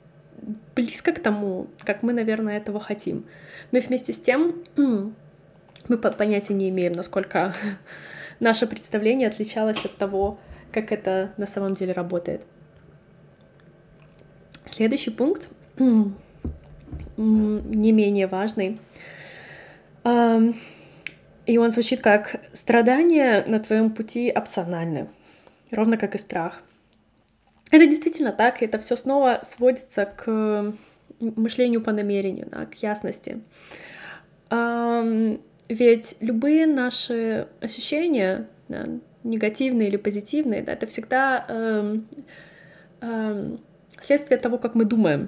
близко 0.75 1.11
к 1.11 1.19
тому, 1.19 1.67
как 1.83 2.03
мы, 2.03 2.13
наверное, 2.13 2.57
этого 2.57 2.79
хотим. 2.79 3.25
Но 3.71 3.79
и 3.79 3.81
вместе 3.81 4.13
с 4.13 4.19
тем 4.19 4.63
мы 4.75 5.97
понятия 5.97 6.53
не 6.53 6.69
имеем, 6.69 6.93
насколько 6.93 7.53
наше 8.39 8.67
представление 8.67 9.27
отличалось 9.27 9.83
от 9.85 9.95
того, 9.95 10.39
как 10.71 10.91
это 10.91 11.31
на 11.37 11.47
самом 11.47 11.73
деле 11.73 11.93
работает. 11.93 12.41
Следующий 14.65 15.11
пункт, 15.11 15.49
не 15.77 16.13
менее 17.91 18.27
важный, 18.27 18.79
и 21.45 21.57
он 21.57 21.71
звучит 21.71 22.01
как 22.01 22.41
«страдания 22.53 23.43
на 23.45 23.59
твоем 23.59 23.91
пути 23.91 24.31
опциональны», 24.35 25.07
ровно 25.71 25.97
как 25.97 26.15
и 26.15 26.17
страх. 26.17 26.61
Это 27.75 27.87
действительно 27.87 28.31
так, 28.31 28.63
это 28.63 28.79
все 28.79 28.95
снова 28.95 29.41
сводится 29.43 30.05
к 30.05 30.73
мышлению 31.19 31.81
по 31.81 31.91
намерению, 31.91 32.47
да, 32.49 32.65
к 32.65 32.75
ясности. 32.75 33.41
Ведь 35.67 36.15
любые 36.21 36.67
наши 36.67 37.49
ощущения, 37.59 38.47
да, 38.69 38.87
негативные 39.25 39.89
или 39.89 39.97
позитивные, 39.97 40.61
да, 40.61 40.71
это 40.71 40.87
всегда 40.87 41.45
э, 41.49 41.97
э, 43.01 43.57
следствие 43.99 44.39
того, 44.39 44.57
как 44.57 44.75
мы 44.75 44.85
думаем. 44.85 45.27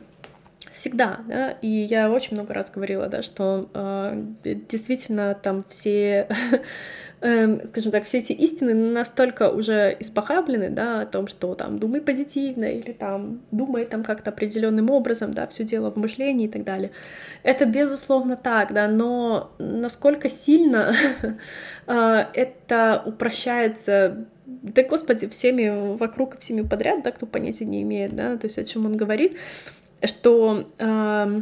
Всегда, 0.77 1.21
да, 1.27 1.51
и 1.63 1.67
я 1.67 2.11
очень 2.11 2.35
много 2.35 2.53
раз 2.53 2.69
говорила, 2.69 3.07
да, 3.07 3.23
что 3.23 3.67
э, 3.73 4.23
действительно 4.43 5.33
там 5.33 5.65
все 5.67 6.27
Эм, 7.19 7.65
скажем 7.65 7.91
так, 7.91 8.03
все 8.03 8.19
эти 8.19 8.31
истины 8.31 8.75
настолько 8.75 9.49
уже 9.49 9.97
испохаблены, 9.99 10.69
да, 10.69 11.01
о 11.01 11.05
том, 11.07 11.27
что 11.27 11.55
там 11.55 11.79
думай 11.79 11.99
позитивно 11.99 12.65
или 12.65 12.91
там 12.91 13.41
думай 13.49 13.85
там 13.85 14.03
как-то 14.03 14.29
определенным 14.29 14.91
образом, 14.91 15.33
да, 15.33 15.47
все 15.47 15.63
дело 15.63 15.89
в 15.89 15.95
мышлении 15.95 16.45
и 16.45 16.51
так 16.51 16.63
далее. 16.63 16.91
Это 17.41 17.65
безусловно 17.65 18.35
так, 18.35 18.71
да, 18.71 18.87
но 18.87 19.51
насколько 19.57 20.29
сильно 20.29 20.93
э, 21.87 22.25
это 22.35 23.01
упрощается 23.03 24.27
да, 24.45 24.83
господи, 24.83 25.27
всеми 25.27 25.97
вокруг, 25.97 26.39
всеми 26.39 26.61
подряд, 26.61 27.03
да, 27.03 27.11
кто 27.11 27.25
понятия 27.25 27.65
не 27.65 27.81
имеет, 27.81 28.15
да, 28.15 28.37
то 28.37 28.45
есть 28.45 28.57
о 28.57 28.63
чем 28.63 28.85
он 28.85 28.95
говорит, 28.95 29.35
что 30.03 30.69
э, 30.77 31.41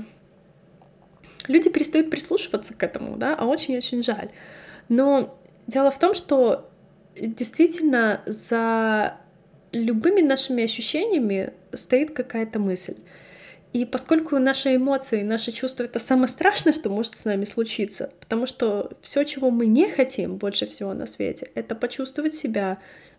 люди 1.48 1.70
перестают 1.70 2.10
прислушиваться 2.10 2.74
к 2.74 2.84
этому, 2.84 3.18
да, 3.18 3.36
а 3.36 3.46
очень-очень 3.46 4.02
жаль. 4.02 4.30
Но 4.90 5.38
Дело 5.68 5.90
в 5.92 6.00
том, 6.00 6.14
что 6.14 6.70
действительно 7.16 8.22
за 8.26 9.18
любыми 9.72 10.22
нашими 10.22 10.64
ощущениями 10.64 11.54
стоит 11.74 12.16
какая-то 12.16 12.60
мысль. 12.60 12.96
И 13.74 13.84
поскольку 13.84 14.38
наши 14.40 14.76
эмоции, 14.76 15.22
наши 15.22 15.52
чувства— 15.52 15.84
это 15.86 16.00
самое 16.00 16.30
страшное, 16.30 16.72
что 16.72 16.90
может 16.90 17.18
с 17.18 17.26
нами 17.26 17.44
случиться, 17.44 18.10
потому 18.22 18.46
что 18.46 18.92
все, 19.02 19.26
чего 19.26 19.50
мы 19.52 19.66
не 19.66 19.90
хотим 19.90 20.38
больше 20.38 20.66
всего 20.66 20.94
на 20.94 21.06
свете, 21.06 21.50
это 21.56 21.76
почувствовать 21.76 22.36
себя 22.36 22.78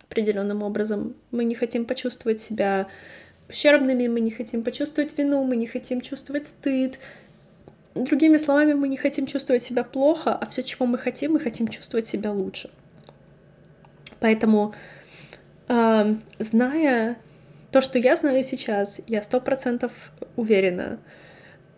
определенным 0.09 0.63
образом. 0.63 1.15
Мы 1.31 1.45
не 1.45 1.55
хотим 1.55 1.85
почувствовать 1.85 2.41
себя 2.41 2.89
ущербными, 3.49 4.09
мы 4.09 4.21
не 4.21 4.31
хотим 4.31 4.63
почувствовать 4.63 5.17
вину, 5.19 5.45
мы 5.45 5.57
не 5.57 5.67
хотим 5.67 6.01
чувствовать 6.01 6.47
стыд, 6.47 6.99
Другими 7.97 8.37
словами, 8.37 8.75
мы 8.75 8.89
не 8.89 8.99
хотим 8.99 9.27
чувствовать 9.27 9.63
себя 9.63 9.83
плохо, 9.83 10.35
а 10.35 10.47
все, 10.47 10.63
чего 10.63 10.85
мы 10.85 10.99
хотим, 10.99 11.33
мы 11.33 11.41
хотим 11.41 11.67
чувствовать 11.67 12.07
себя 12.07 12.31
лучше. 12.31 12.69
Поэтому, 14.21 14.75
э, 15.69 16.15
зная 16.39 17.17
то, 17.73 17.81
что 17.81 17.99
я 17.99 18.17
знаю 18.17 18.43
сейчас, 18.43 19.01
я 19.07 19.23
сто 19.23 19.41
процентов 19.41 19.93
уверена 20.37 20.99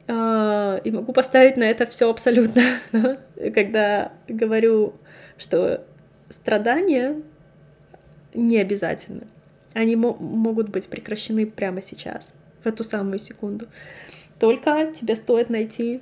э, 0.08 0.80
и 0.82 0.90
могу 0.90 1.12
поставить 1.12 1.56
на 1.56 1.64
это 1.64 1.86
все 1.86 2.10
абсолютно, 2.10 2.62
когда 3.54 4.10
говорю, 4.26 4.94
что 5.36 5.84
страдания 6.30 7.22
не 8.34 8.58
обязательны. 8.58 9.28
Они 9.78 9.94
могут 9.94 10.70
быть 10.70 10.88
прекращены 10.88 11.46
прямо 11.46 11.80
сейчас, 11.82 12.32
в 12.64 12.66
эту 12.66 12.82
самую 12.82 13.20
секунду. 13.20 13.68
Только 14.40 14.92
тебе 14.92 15.14
стоит 15.14 15.50
найти 15.50 16.00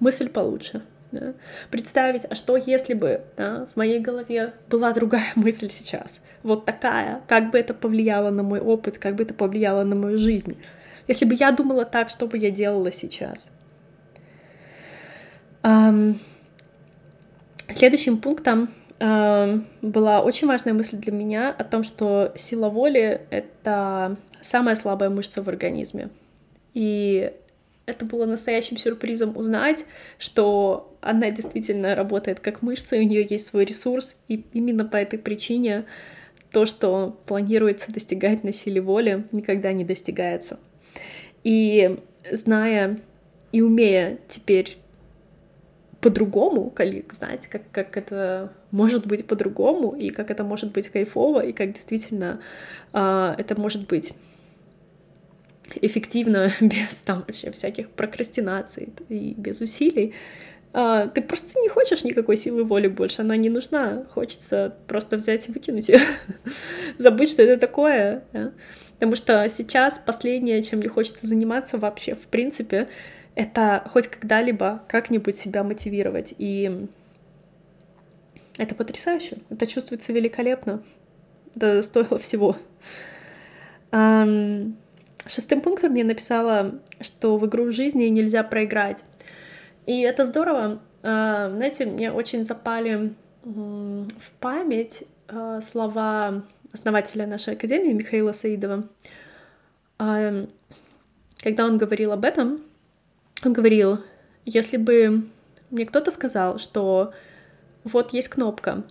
мысль 0.00 0.28
получше, 0.28 0.82
Да? 1.12 1.34
Представить, 1.70 2.24
а 2.28 2.34
что 2.34 2.56
если 2.56 2.94
бы 2.94 3.20
да, 3.36 3.68
в 3.72 3.76
моей 3.76 4.00
голове 4.00 4.54
была 4.68 4.92
другая 4.92 5.30
мысль 5.36 5.70
сейчас, 5.70 6.20
вот 6.42 6.64
такая, 6.64 7.22
как 7.28 7.52
бы 7.52 7.58
это 7.60 7.74
повлияло 7.74 8.30
на 8.30 8.42
мой 8.42 8.58
опыт, 8.58 8.98
как 8.98 9.14
бы 9.14 9.22
это 9.22 9.34
повлияло 9.34 9.84
на 9.84 9.94
мою 9.94 10.18
жизнь. 10.18 10.56
Если 11.06 11.24
бы 11.24 11.36
я 11.36 11.52
думала 11.52 11.84
так, 11.84 12.08
что 12.08 12.26
бы 12.26 12.38
я 12.38 12.50
делала 12.50 12.90
сейчас? 12.90 13.52
Um, 15.62 16.18
следующим 17.68 18.18
пунктом 18.18 18.70
была 19.02 20.22
очень 20.22 20.46
важная 20.46 20.74
мысль 20.74 20.96
для 20.96 21.12
меня 21.12 21.50
о 21.50 21.64
том, 21.64 21.82
что 21.82 22.32
сила 22.36 22.68
воли— 22.68 23.22
это 23.30 24.16
самая 24.40 24.76
слабая 24.76 25.10
мышца 25.10 25.42
в 25.42 25.48
организме. 25.48 26.10
И 26.72 27.32
это 27.84 28.04
было 28.04 28.26
настоящим 28.26 28.76
сюрпризом 28.76 29.36
узнать, 29.36 29.86
что 30.18 30.96
она 31.00 31.30
действительно 31.32 31.96
работает 31.96 32.38
как 32.38 32.62
мышца, 32.62 32.94
и 32.94 33.00
у 33.00 33.08
нее 33.08 33.26
есть 33.28 33.46
свой 33.46 33.64
ресурс, 33.64 34.16
и 34.28 34.44
именно 34.52 34.84
по 34.84 34.96
этой 34.96 35.18
причине 35.18 35.84
то, 36.52 36.64
что 36.64 37.18
планируется 37.26 37.92
достигать 37.92 38.44
на 38.44 38.52
силе 38.52 38.80
воли, 38.80 39.26
никогда 39.32 39.72
не 39.72 39.84
достигается. 39.84 40.60
И 41.42 41.98
зная 42.30 43.00
и 43.50 43.62
умея 43.62 44.18
теперь 44.28 44.76
по-другому, 46.02 46.68
коллег, 46.70 47.12
знать, 47.12 47.46
как, 47.46 47.62
как 47.70 47.96
это 47.96 48.52
может 48.72 49.06
быть 49.06 49.24
по-другому, 49.24 49.92
и 49.92 50.10
как 50.10 50.30
это 50.30 50.42
может 50.42 50.72
быть 50.72 50.88
кайфово, 50.88 51.40
и 51.40 51.52
как 51.52 51.72
действительно 51.72 52.40
э, 52.92 53.34
это 53.38 53.58
может 53.58 53.86
быть 53.86 54.12
эффективно, 55.80 56.52
без 56.60 56.94
там 57.04 57.24
вообще 57.26 57.52
всяких 57.52 57.88
прокрастинаций 57.88 58.92
и 59.08 59.34
без 59.36 59.60
усилий, 59.60 60.12
а, 60.74 61.06
ты 61.06 61.22
просто 61.22 61.60
не 61.60 61.68
хочешь 61.68 62.02
никакой 62.02 62.36
силы 62.36 62.64
воли 62.64 62.88
больше, 62.88 63.22
она 63.22 63.36
не 63.36 63.48
нужна, 63.48 64.04
хочется 64.12 64.74
просто 64.88 65.18
взять 65.18 65.48
и 65.48 65.52
выкинуть 65.52 65.88
ее, 65.88 66.00
забыть, 66.98 67.30
что 67.30 67.42
это 67.42 67.60
такое, 67.60 68.24
да? 68.32 68.52
потому 68.94 69.14
что 69.14 69.48
сейчас 69.48 69.98
последнее, 69.98 70.62
чем 70.62 70.80
мне 70.80 70.88
хочется 70.88 71.28
заниматься 71.28 71.78
вообще, 71.78 72.16
в 72.16 72.26
принципе, 72.26 72.88
это 73.34 73.84
хоть 73.92 74.08
когда-либо 74.08 74.82
как-нибудь 74.88 75.36
себя 75.36 75.64
мотивировать, 75.64 76.34
и 76.38 76.86
это 78.58 78.74
потрясающе, 78.74 79.38
это 79.48 79.66
чувствуется 79.66 80.12
великолепно, 80.12 80.82
это 81.54 81.82
стоило 81.82 82.18
всего. 82.18 82.56
Шестым 85.26 85.60
пунктом 85.60 85.94
я 85.94 86.04
написала, 86.04 86.80
что 87.00 87.38
в 87.38 87.46
игру 87.46 87.70
жизни 87.70 88.04
нельзя 88.06 88.42
проиграть. 88.42 89.04
И 89.86 90.00
это 90.00 90.24
здорово. 90.24 90.80
А, 91.02 91.48
знаете, 91.50 91.86
мне 91.86 92.10
очень 92.10 92.44
запали 92.44 93.14
в 93.44 94.30
память 94.40 95.04
а, 95.28 95.60
слова 95.60 96.42
основателя 96.72 97.26
нашей 97.26 97.54
академии 97.54 97.92
Михаила 97.92 98.32
Саидова. 98.32 98.88
Когда 99.98 101.66
он 101.66 101.78
говорил 101.78 102.12
об 102.12 102.24
этом, 102.24 102.62
он 103.44 103.52
говорил, 103.52 103.98
если 104.44 104.76
бы 104.76 105.24
мне 105.70 105.86
кто-то 105.86 106.10
сказал, 106.10 106.58
что 106.58 107.12
вот 107.84 108.12
есть 108.12 108.28
кнопка, 108.28 108.84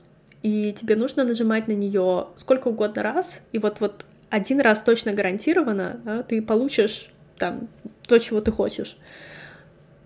и 0.44 0.74
тебе 0.74 0.96
нужно 0.96 1.24
нажимать 1.24 1.68
на 1.68 1.74
нее 1.74 2.28
сколько 2.36 2.70
угодно 2.70 3.04
раз, 3.04 3.42
и 3.52 3.60
вот-вот 3.60 4.06
один 4.30 4.62
раз 4.62 4.82
точно 4.82 5.14
гарантированно 5.14 6.00
да, 6.04 6.24
ты 6.24 6.42
получишь 6.42 7.12
там 7.38 7.68
то, 8.08 8.18
чего 8.18 8.42
ты 8.42 8.52
хочешь. 8.52 8.98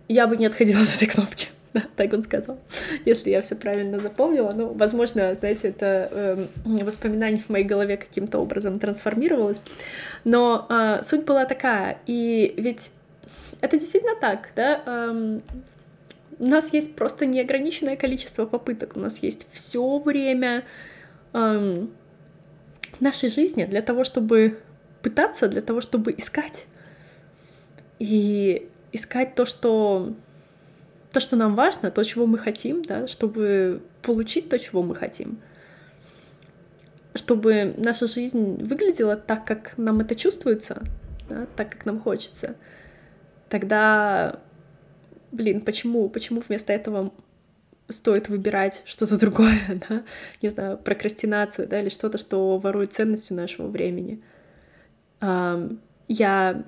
Я 0.08 0.28
бы 0.28 0.36
не 0.38 0.46
отходила 0.46 0.82
от 0.82 0.94
этой 0.94 1.08
кнопки. 1.08 1.48
Да, 1.76 1.84
так 1.98 2.14
он 2.14 2.24
сказал, 2.24 2.58
если 3.04 3.32
я 3.32 3.42
все 3.42 3.54
правильно 3.58 4.00
запомнила. 4.00 4.54
Ну, 4.54 4.72
возможно, 4.72 5.36
знаете, 5.36 5.68
это 5.68 6.08
э, 6.10 6.46
воспоминание 6.64 7.44
в 7.46 7.50
моей 7.50 7.66
голове 7.66 7.98
каким-то 7.98 8.40
образом 8.40 8.80
трансформировалось. 8.80 9.60
Но 10.24 10.68
э, 10.70 11.04
суть 11.04 11.26
была 11.26 11.44
такая, 11.44 11.98
и 12.06 12.54
ведь 12.56 12.92
это 13.66 13.78
действительно 13.78 14.16
так, 14.16 14.50
да? 14.56 14.84
Эм, 14.86 15.42
у 16.38 16.46
нас 16.46 16.74
есть 16.74 16.96
просто 16.96 17.26
неограниченное 17.26 17.96
количество 17.96 18.46
попыток, 18.46 18.96
у 18.96 19.00
нас 19.00 19.24
есть 19.24 19.48
все 19.52 20.00
время. 20.00 20.64
Эм, 21.34 21.92
нашей 23.00 23.30
жизни 23.30 23.66
для 23.66 23.82
того, 23.82 24.04
чтобы 24.04 24.60
пытаться, 25.02 25.48
для 25.48 25.62
того, 25.62 25.82
чтобы 25.82 26.14
искать. 26.18 26.66
И 28.00 28.70
искать 28.92 29.36
то, 29.36 29.46
что 29.46 30.14
то, 31.12 31.20
что 31.22 31.38
нам 31.38 31.56
важно, 31.56 31.92
то, 31.92 32.04
чего 32.04 32.26
мы 32.26 32.38
хотим, 32.38 32.82
да, 32.82 33.08
чтобы 33.08 33.82
получить 34.02 34.50
то, 34.50 34.60
чего 34.60 34.84
мы 34.84 34.96
хотим. 34.96 35.40
Чтобы 37.14 37.74
наша 37.78 38.08
жизнь 38.08 38.62
выглядела 38.62 39.16
так, 39.16 39.46
как 39.46 39.78
нам 39.78 40.02
это 40.02 40.14
чувствуется, 40.16 40.84
да, 41.30 41.48
так, 41.56 41.70
как 41.70 41.86
нам 41.86 42.02
хочется. 42.02 42.56
Тогда, 43.50 44.40
блин, 45.32 45.62
почему, 45.62 46.10
почему 46.10 46.42
вместо 46.42 46.74
этого 46.74 47.12
стоит 47.88 48.30
выбирать 48.30 48.82
что-то 48.86 49.20
другое, 49.20 49.60
да, 49.90 50.04
не 50.42 50.50
знаю, 50.50 50.78
прокрастинацию, 50.78 51.68
да, 51.68 51.82
или 51.82 51.90
что-то, 51.90 52.18
что 52.18 52.58
ворует 52.58 52.94
ценности 52.94 53.34
нашего 53.34 53.68
времени. 53.68 54.22
Я, 56.08 56.64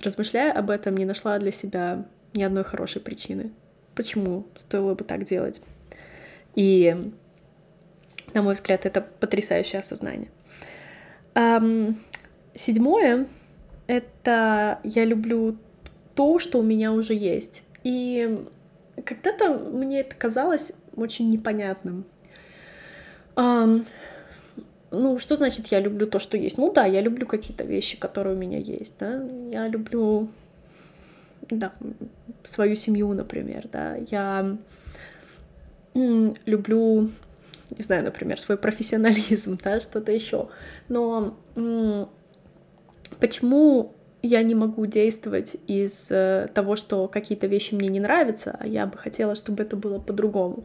размышляя 0.00 0.52
об 0.52 0.70
этом, 0.70 0.96
не 0.96 1.04
нашла 1.04 1.38
для 1.38 1.52
себя 1.52 2.06
ни 2.34 2.42
одной 2.42 2.64
хорошей 2.64 3.00
причины, 3.00 3.52
почему 3.94 4.46
стоило 4.56 4.94
бы 4.94 5.04
так 5.04 5.24
делать. 5.24 5.60
И, 6.54 7.12
на 8.34 8.42
мой 8.42 8.54
взгляд, 8.54 8.86
это 8.86 9.00
потрясающее 9.00 9.80
осознание. 9.80 10.30
Седьмое— 12.54 13.26
это 13.86 14.80
я 14.82 15.04
люблю 15.04 15.56
то, 16.20 16.38
что 16.38 16.58
у 16.58 16.62
меня 16.62 16.92
уже 16.92 17.14
есть. 17.14 17.62
И 17.82 18.44
когда-то 19.06 19.54
мне 19.54 20.00
это 20.00 20.14
казалось 20.14 20.72
очень 20.94 21.30
непонятным. 21.30 22.04
Um, 23.36 23.86
ну, 24.90 25.18
что 25.18 25.34
значит 25.34 25.68
я 25.68 25.80
люблю 25.80 26.06
то, 26.06 26.18
что 26.18 26.36
есть? 26.36 26.58
Ну 26.58 26.70
да, 26.74 26.84
я 26.84 27.00
люблю 27.00 27.26
какие-то 27.26 27.64
вещи, 27.64 27.96
которые 27.96 28.36
у 28.36 28.38
меня 28.38 28.58
есть, 28.58 28.96
да. 29.00 29.26
Я 29.50 29.66
люблю, 29.66 30.28
да, 31.48 31.72
свою 32.44 32.76
семью, 32.76 33.14
например, 33.14 33.66
да. 33.72 33.96
Я 34.10 34.58
люблю, 35.94 37.10
не 37.78 37.82
знаю, 37.82 38.04
например, 38.04 38.38
свой 38.38 38.58
профессионализм, 38.58 39.58
да, 39.64 39.80
что-то 39.80 40.12
еще. 40.12 40.50
Но 40.90 41.38
почему 43.20 43.94
я 44.22 44.42
не 44.42 44.54
могу 44.54 44.86
действовать 44.86 45.56
из 45.66 46.08
э, 46.10 46.48
того, 46.54 46.76
что 46.76 47.08
какие-то 47.08 47.46
вещи 47.46 47.74
мне 47.74 47.88
не 47.88 48.00
нравятся, 48.00 48.56
а 48.60 48.66
я 48.66 48.86
бы 48.86 48.98
хотела, 48.98 49.34
чтобы 49.34 49.62
это 49.62 49.76
было 49.76 49.98
по-другому. 49.98 50.64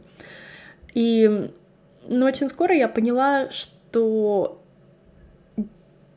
И 0.94 1.50
но 2.08 2.26
очень 2.26 2.48
скоро 2.48 2.74
я 2.74 2.88
поняла, 2.88 3.50
что 3.50 4.62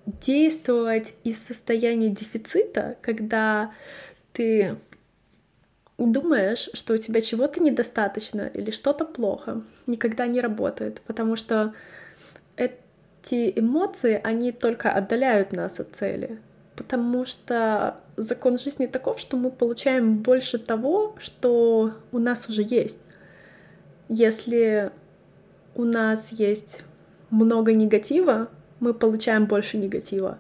действовать 0.05 1.13
из 1.23 1.43
состояния 1.43 2.09
дефицита, 2.09 2.97
когда 3.01 3.71
ты 4.33 4.77
думаешь, 5.97 6.69
что 6.73 6.93
у 6.93 6.97
тебя 6.97 7.21
чего-то 7.21 7.61
недостаточно 7.61 8.49
или 8.53 8.71
что-то 8.71 9.05
плохо, 9.05 9.61
никогда 9.85 10.27
не 10.27 10.41
работает, 10.41 11.01
потому 11.01 11.35
что 11.35 11.73
эти 12.55 13.51
эмоции, 13.55 14.19
они 14.23 14.51
только 14.51 14.91
отдаляют 14.91 15.51
нас 15.51 15.79
от 15.79 15.95
цели 15.95 16.39
потому 16.79 17.25
что 17.25 17.97
закон 18.15 18.57
жизни 18.57 18.85
таков, 18.85 19.19
что 19.19 19.35
мы 19.35 19.51
получаем 19.51 20.19
больше 20.19 20.57
того, 20.57 21.13
что 21.19 21.91
у 22.13 22.19
нас 22.19 22.47
уже 22.47 22.61
есть. 22.61 23.01
Если 24.07 24.89
у 25.75 25.83
нас 25.83 26.31
есть 26.31 26.85
много 27.31 27.73
негатива, 27.73 28.47
мы 28.79 28.93
получаем 28.93 29.45
больше 29.45 29.77
негатива. 29.77 30.37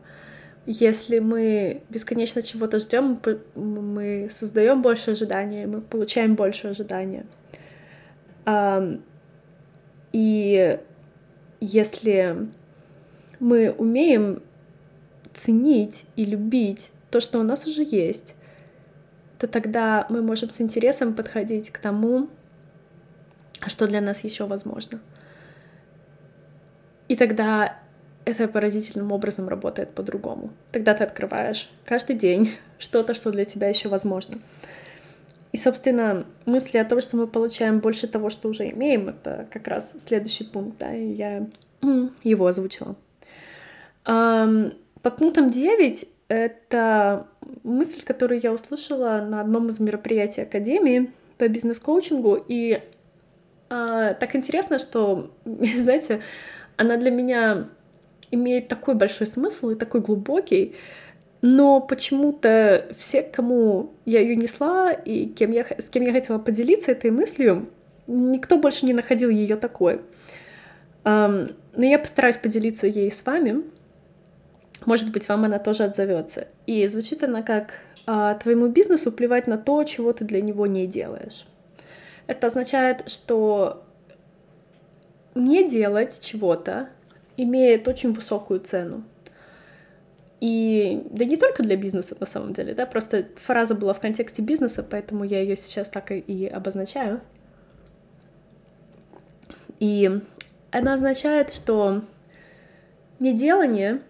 Если 0.65 1.19
мы 1.19 1.81
бесконечно 1.89 2.41
чего-то 2.41 2.79
ждем, 2.79 3.19
мы 3.55 4.29
создаем 4.31 4.81
больше 4.81 5.11
ожидания, 5.11 5.67
мы 5.67 5.81
получаем 5.81 6.35
больше 6.35 6.69
ожидания. 6.69 7.25
И 10.13 10.79
если 11.59 12.47
мы 13.41 13.71
умеем 13.77 14.41
ценить 15.33 16.05
и 16.15 16.25
любить 16.25 16.91
то, 17.11 17.19
что 17.19 17.39
у 17.39 17.43
нас 17.43 17.65
уже 17.65 17.83
есть, 17.83 18.35
то 19.37 19.47
тогда 19.47 20.05
мы 20.09 20.21
можем 20.21 20.49
с 20.49 20.61
интересом 20.61 21.13
подходить 21.13 21.69
к 21.71 21.77
тому, 21.79 22.29
что 23.67 23.87
для 23.87 24.01
нас 24.01 24.23
еще 24.23 24.45
возможно. 24.45 24.99
И 27.07 27.15
тогда 27.15 27.79
это 28.25 28.47
поразительным 28.47 29.11
образом 29.11 29.47
работает 29.47 29.89
по-другому. 29.91 30.51
Тогда 30.71 30.93
ты 30.93 31.03
открываешь 31.03 31.69
каждый 31.85 32.15
день 32.15 32.51
что-то, 32.77 33.13
что 33.13 33.31
для 33.31 33.45
тебя 33.45 33.67
еще 33.69 33.89
возможно. 33.89 34.37
и, 35.51 35.57
собственно, 35.57 36.25
мысли 36.45 36.77
о 36.77 36.85
том, 36.85 37.01
что 37.01 37.17
мы 37.17 37.25
получаем 37.27 37.79
больше 37.79 38.07
того, 38.07 38.29
что 38.29 38.49
уже 38.49 38.69
имеем, 38.69 39.09
это 39.09 39.47
как 39.51 39.67
раз 39.67 39.95
следующий 39.99 40.43
пункт, 40.43 40.77
да, 40.79 40.93
и 40.93 41.11
я 41.11 41.47
его 42.23 42.45
озвучила. 42.45 42.95
По 45.01 45.11
пунктам 45.11 45.49
9 45.49 46.07
это 46.27 47.27
мысль, 47.63 48.03
которую 48.03 48.39
я 48.41 48.53
услышала 48.53 49.25
на 49.27 49.41
одном 49.41 49.69
из 49.69 49.79
мероприятий 49.79 50.41
Академии 50.41 51.11
по 51.37 51.47
бизнес-коучингу, 51.47 52.43
и 52.47 52.81
а, 53.69 54.13
так 54.13 54.35
интересно, 54.35 54.79
что, 54.79 55.31
знаете, 55.45 56.21
она 56.77 56.97
для 56.97 57.11
меня 57.11 57.69
имеет 58.31 58.67
такой 58.67 58.95
большой 58.95 59.27
смысл 59.27 59.71
и 59.71 59.75
такой 59.75 60.01
глубокий, 60.01 60.75
но 61.41 61.79
почему-то 61.79 62.87
все, 62.97 63.23
кому 63.23 63.93
я 64.05 64.19
ее 64.19 64.35
несла 64.35 64.91
и 64.91 65.25
кем 65.27 65.51
я, 65.51 65.65
с 65.77 65.89
кем 65.89 66.03
я 66.03 66.11
хотела 66.11 66.37
поделиться 66.37 66.91
этой 66.91 67.11
мыслью, 67.11 67.69
никто 68.07 68.57
больше 68.57 68.85
не 68.85 68.93
находил 68.93 69.29
ее 69.29 69.55
такой. 69.55 70.01
Но 71.05 71.47
я 71.77 71.97
постараюсь 71.97 72.35
поделиться 72.35 72.87
ей 72.87 73.09
с 73.09 73.25
вами. 73.25 73.63
Может 74.85 75.11
быть, 75.11 75.27
вам 75.27 75.45
она 75.45 75.59
тоже 75.59 75.83
отзовется. 75.83 76.47
И 76.65 76.87
звучит 76.87 77.23
она 77.23 77.41
как 77.41 77.73
«А, 78.05 78.35
«Твоему 78.35 78.67
бизнесу 78.69 79.11
плевать 79.11 79.47
на 79.47 79.57
то, 79.57 79.83
чего 79.83 80.13
ты 80.13 80.25
для 80.25 80.41
него 80.41 80.67
не 80.67 80.87
делаешь». 80.87 81.45
Это 82.27 82.47
означает, 82.47 83.09
что 83.09 83.83
не 85.35 85.67
делать 85.67 86.19
чего-то 86.23 86.89
имеет 87.37 87.87
очень 87.87 88.13
высокую 88.13 88.59
цену. 88.59 89.03
И 90.39 91.03
да 91.11 91.25
не 91.25 91.35
только 91.35 91.63
для 91.63 91.75
бизнеса 91.75 92.15
на 92.19 92.25
самом 92.25 92.53
деле, 92.53 92.73
да, 92.73 92.85
просто 92.85 93.27
фраза 93.35 93.75
была 93.75 93.93
в 93.93 93.99
контексте 93.99 94.41
бизнеса, 94.41 94.85
поэтому 94.89 95.23
я 95.23 95.41
ее 95.41 95.55
сейчас 95.57 95.89
так 95.89 96.11
и 96.11 96.47
обозначаю. 96.47 97.19
И 99.79 100.21
она 100.71 100.93
означает, 100.93 101.53
что 101.53 102.03
неделание 103.19 104.01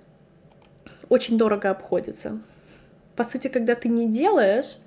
очень 1.10 1.38
дорого 1.38 1.70
обходится. 1.70 2.40
По 3.16 3.24
сути, 3.24 3.48
когда 3.48 3.76
ты 3.76 3.90
не 3.90 4.08
делаешь, 4.08 4.78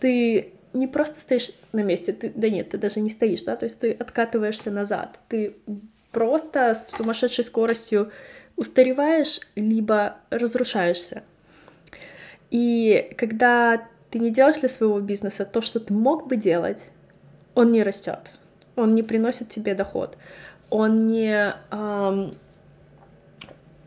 ты 0.00 0.52
не 0.72 0.86
просто 0.86 1.20
стоишь 1.20 1.50
на 1.72 1.82
месте, 1.82 2.12
ты, 2.12 2.32
да 2.34 2.48
нет, 2.48 2.70
ты 2.70 2.78
даже 2.78 3.00
не 3.00 3.10
стоишь, 3.10 3.42
да, 3.42 3.56
то 3.56 3.64
есть 3.64 3.80
ты 3.80 3.92
откатываешься 3.92 4.70
назад, 4.70 5.18
ты 5.28 5.56
просто 6.12 6.74
с 6.74 6.88
сумасшедшей 6.88 7.44
скоростью 7.44 8.10
устареваешь, 8.56 9.40
либо 9.54 10.16
разрушаешься. 10.30 11.22
И 12.50 13.14
когда 13.16 13.88
ты 14.10 14.18
не 14.18 14.30
делаешь 14.30 14.58
для 14.58 14.68
своего 14.68 15.00
бизнеса 15.00 15.44
то, 15.44 15.60
что 15.60 15.80
ты 15.80 15.92
мог 15.92 16.26
бы 16.26 16.36
делать, 16.36 16.88
он 17.54 17.72
не 17.72 17.82
растет, 17.82 18.32
он 18.76 18.94
не 18.94 19.02
приносит 19.02 19.48
тебе 19.48 19.74
доход, 19.74 20.16
он 20.68 21.06
не, 21.06 21.54
эм, 21.70 22.34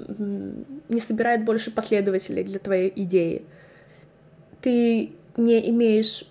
не 0.07 0.99
собирает 0.99 1.43
больше 1.43 1.71
последователей 1.71 2.43
для 2.43 2.59
твоей 2.59 2.91
идеи. 2.95 3.43
Ты 4.61 5.11
не 5.37 5.69
имеешь, 5.69 6.23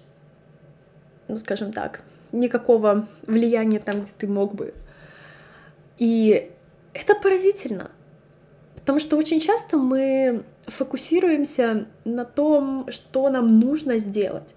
ну, 1.29 1.37
скажем 1.37 1.73
так, 1.73 2.03
никакого 2.33 3.09
влияния 3.27 3.79
там, 3.79 4.03
где 4.03 4.13
ты 4.17 4.27
мог 4.27 4.55
бы. 4.55 4.75
И 5.99 6.51
это 6.95 7.15
поразительно. 7.15 7.91
Потому 8.77 8.99
что 8.99 9.17
очень 9.17 9.41
часто 9.41 9.77
мы 9.77 10.43
фокусируемся 10.67 11.87
на 12.05 12.25
том, 12.25 12.87
что 12.91 13.29
нам 13.31 13.61
нужно 13.61 13.99
сделать. 13.99 14.55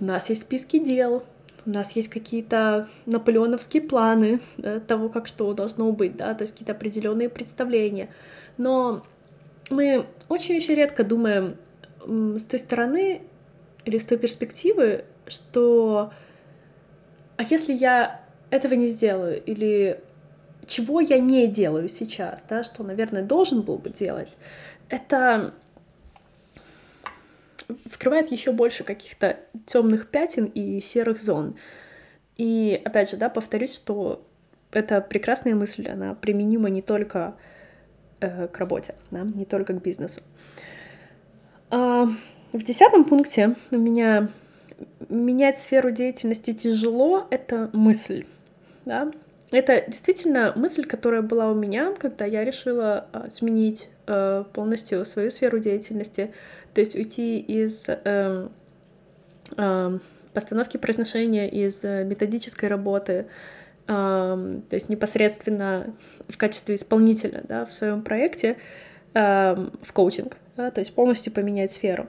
У 0.00 0.04
нас 0.04 0.28
есть 0.30 0.42
списки 0.42 0.78
дел, 0.78 1.24
у 1.66 1.70
нас 1.70 1.92
есть 1.92 2.08
какие-то 2.08 2.88
наполеоновские 3.06 3.82
планы 3.82 4.40
да, 4.56 4.80
того, 4.80 5.08
как 5.08 5.26
что 5.26 5.52
должно 5.52 5.90
быть, 5.92 6.16
да, 6.16 6.34
то 6.34 6.42
есть 6.42 6.52
какие-то 6.52 6.72
определенные 6.72 7.28
представления. 7.28 8.08
Но 8.56 9.04
мы 9.70 10.06
очень-очень 10.28 10.74
редко 10.74 11.04
думаем 11.04 11.56
с 12.06 12.44
той 12.46 12.58
стороны 12.58 13.22
или 13.84 13.98
с 13.98 14.06
той 14.06 14.18
перспективы, 14.18 15.04
что 15.26 16.12
а 17.36 17.42
если 17.42 17.74
я 17.74 18.20
этого 18.50 18.74
не 18.74 18.88
сделаю, 18.88 19.42
или 19.42 20.00
чего 20.66 21.00
я 21.00 21.18
не 21.18 21.46
делаю 21.46 21.88
сейчас, 21.88 22.42
да, 22.48 22.62
что, 22.62 22.82
наверное, 22.82 23.22
должен 23.22 23.62
был 23.62 23.78
бы 23.78 23.90
делать, 23.90 24.30
это 24.88 25.52
вскрывает 27.90 28.32
еще 28.32 28.52
больше 28.52 28.84
каких-то 28.84 29.38
темных 29.66 30.08
пятен 30.08 30.46
и 30.46 30.80
серых 30.80 31.20
зон. 31.20 31.56
И 32.36 32.80
опять 32.84 33.10
же, 33.10 33.16
да, 33.16 33.28
повторюсь, 33.28 33.74
что 33.74 34.24
это 34.72 35.00
прекрасная 35.00 35.54
мысль, 35.54 35.88
она 35.88 36.14
применима 36.14 36.68
не 36.68 36.82
только 36.82 37.34
э, 38.20 38.48
к 38.48 38.58
работе, 38.58 38.94
да, 39.10 39.22
не 39.22 39.44
только 39.44 39.72
к 39.72 39.82
бизнесу. 39.82 40.20
А, 41.70 42.08
в 42.52 42.62
десятом 42.62 43.04
пункте 43.04 43.54
у 43.70 43.78
меня 43.78 44.28
менять 45.08 45.58
сферу 45.58 45.90
деятельности 45.90 46.52
тяжело— 46.52 47.26
это 47.30 47.70
мысль, 47.72 48.26
да, 48.84 49.10
это 49.50 49.84
действительно 49.86 50.52
мысль, 50.56 50.84
которая 50.84 51.22
была 51.22 51.50
у 51.50 51.54
меня, 51.54 51.94
когда 51.98 52.24
я 52.24 52.44
решила 52.44 53.06
а, 53.12 53.30
сменить 53.30 53.88
а, 54.06 54.44
полностью 54.44 55.04
свою 55.04 55.30
сферу 55.30 55.58
деятельности, 55.58 56.32
то 56.76 56.80
есть 56.80 56.94
уйти 56.94 57.38
из 57.38 57.88
а, 57.88 58.50
а, 59.56 59.98
постановки 60.34 60.76
произношения, 60.76 61.48
из 61.48 61.82
а, 61.82 62.04
методической 62.04 62.68
работы, 62.68 63.28
а, 63.86 64.36
то 64.68 64.74
есть 64.74 64.90
непосредственно 64.90 65.94
в 66.28 66.36
качестве 66.36 66.74
исполнителя 66.74 67.44
да, 67.48 67.64
в 67.64 67.72
своем 67.72 68.02
проекте 68.02 68.58
а, 69.14 69.70
в 69.80 69.94
коучинг, 69.94 70.36
да, 70.58 70.70
то 70.70 70.80
есть 70.80 70.94
полностью 70.94 71.32
поменять 71.32 71.72
сферу. 71.72 72.08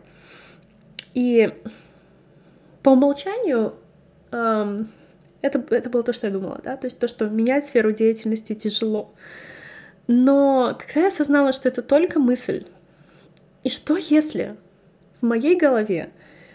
И 1.14 1.50
по 2.84 2.90
умолчанию 2.90 3.74
это, 4.30 5.64
это 5.70 5.90
было 5.90 6.04
то, 6.04 6.12
что 6.12 6.28
я 6.28 6.34
думала, 6.34 6.60
да, 6.62 6.76
то 6.76 6.88
есть 6.88 7.00
то, 7.00 7.08
что 7.08 7.30
менять 7.30 7.64
сферу 7.64 7.94
деятельности 7.94 8.54
тяжело. 8.54 9.14
Но 10.08 10.78
когда 10.78 11.04
я 11.04 11.08
осознала, 11.08 11.54
что 11.54 11.70
это 11.70 11.82
только 11.82 12.20
мысль, 12.20 12.66
и 13.64 13.70
что 13.70 13.98
если 13.98 14.56
в 15.22 15.26
моей 15.26 15.56
голове 15.56 16.12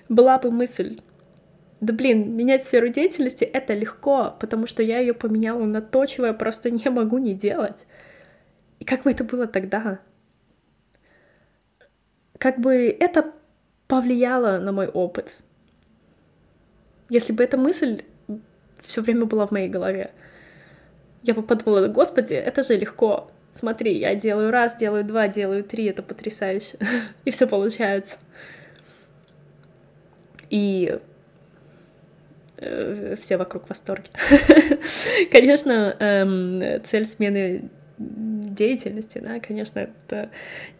была 0.08 0.38
бы 0.38 0.50
мысль, 0.50 1.00
да 1.80 1.92
блин, 1.92 2.34
менять 2.36 2.62
сферу 2.62 2.88
деятельности— 2.88 3.44
это 3.52 3.74
легко, 3.74 4.36
потому 4.38 4.66
что 4.66 4.82
я 4.82 4.98
ее 4.98 5.14
поменяла 5.14 5.64
на 5.64 5.82
то, 5.82 6.06
чего 6.06 6.26
я 6.26 6.32
просто 6.32 6.70
не 6.70 6.88
могу 6.90 7.18
не 7.18 7.34
делать. 7.34 7.86
И 8.78 8.84
как 8.84 9.02
бы 9.02 9.10
это 9.10 9.24
было 9.24 9.46
тогда? 9.46 10.00
Как 12.38 12.58
бы 12.58 12.74
это 12.88 13.32
повлияло 13.88 14.58
на 14.58 14.72
мой 14.72 14.88
опыт? 14.88 15.36
Если 17.08 17.32
бы 17.32 17.44
эта 17.44 17.56
мысль 17.56 18.02
все 18.92 19.00
время 19.00 19.24
была 19.24 19.46
в 19.46 19.50
моей 19.50 19.68
голове. 19.68 20.10
Я 21.22 21.34
бы 21.34 21.42
подумала, 21.42 21.88
господи, 21.88 22.34
это 22.34 22.62
же 22.62 22.76
легко. 22.76 23.30
Смотри, 23.52 23.98
я 23.98 24.14
делаю 24.14 24.50
раз, 24.50 24.76
делаю 24.76 25.04
два, 25.04 25.28
делаю 25.28 25.62
три, 25.62 25.84
это 25.86 26.02
потрясающе. 26.02 26.78
И 27.24 27.30
все 27.30 27.46
получается. 27.46 28.16
И 30.48 30.98
э, 32.58 33.16
все 33.20 33.36
вокруг 33.36 33.66
в 33.66 33.68
восторге. 33.68 34.10
Конечно, 35.30 35.96
эм, 35.98 36.82
цель 36.84 37.06
смены 37.06 37.70
деятельности, 37.98 39.18
да, 39.18 39.38
конечно, 39.40 39.78
это 39.80 40.30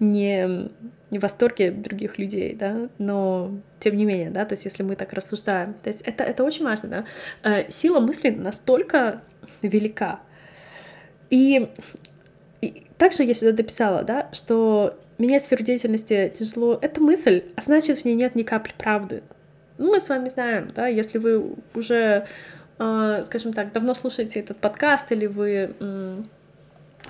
не, 0.01 0.71
не 1.11 1.19
восторге 1.19 1.71
других 1.71 2.19
людей, 2.19 2.55
да, 2.55 2.89
но 2.99 3.53
тем 3.79 3.97
не 3.97 4.05
менее, 4.05 4.31
да, 4.31 4.45
то 4.45 4.55
есть 4.55 4.65
если 4.65 4.83
мы 4.83 4.97
так 4.97 5.13
рассуждаем, 5.13 5.75
то 5.75 5.89
есть 5.89 6.03
это, 6.03 6.25
это 6.25 6.45
очень 6.45 6.65
важно, 6.65 6.89
да, 6.89 7.05
э, 7.43 7.71
сила 7.71 8.01
мысли 8.01 8.31
настолько 8.31 9.23
велика. 9.63 10.21
И, 11.31 11.71
и 12.63 12.87
также 12.97 13.25
я 13.25 13.35
сюда 13.35 13.53
дописала, 13.53 14.03
да, 14.03 14.29
что 14.33 14.99
менять 15.19 15.43
сферу 15.43 15.63
деятельности 15.63 16.33
тяжело, 16.35 16.79
это 16.81 17.01
мысль, 17.01 17.45
а 17.57 17.61
значит, 17.61 17.99
в 17.99 18.05
ней 18.05 18.15
нет 18.15 18.35
ни 18.35 18.43
капли 18.43 18.73
правды. 18.79 19.23
Ну, 19.77 19.93
мы 19.93 20.01
с 20.01 20.09
вами 20.09 20.29
знаем, 20.29 20.73
да, 20.75 20.87
если 20.87 21.19
вы 21.19 21.55
уже, 21.75 22.27
э, 22.79 23.23
скажем 23.25 23.53
так, 23.53 23.73
давно 23.73 23.95
слушаете 23.95 24.41
этот 24.41 24.57
подкаст, 24.59 25.13
или 25.13 25.27
вы 25.27 25.75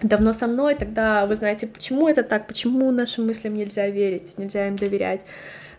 давно 0.02 0.32
со 0.32 0.46
мной, 0.46 0.74
тогда 0.74 1.26
вы 1.26 1.36
знаете, 1.36 1.66
почему 1.66 2.08
это 2.08 2.22
так, 2.22 2.46
почему 2.46 2.90
нашим 2.90 3.26
мыслям 3.26 3.54
нельзя 3.54 3.88
верить, 3.88 4.38
нельзя 4.38 4.68
им 4.68 4.76
доверять. 4.76 5.24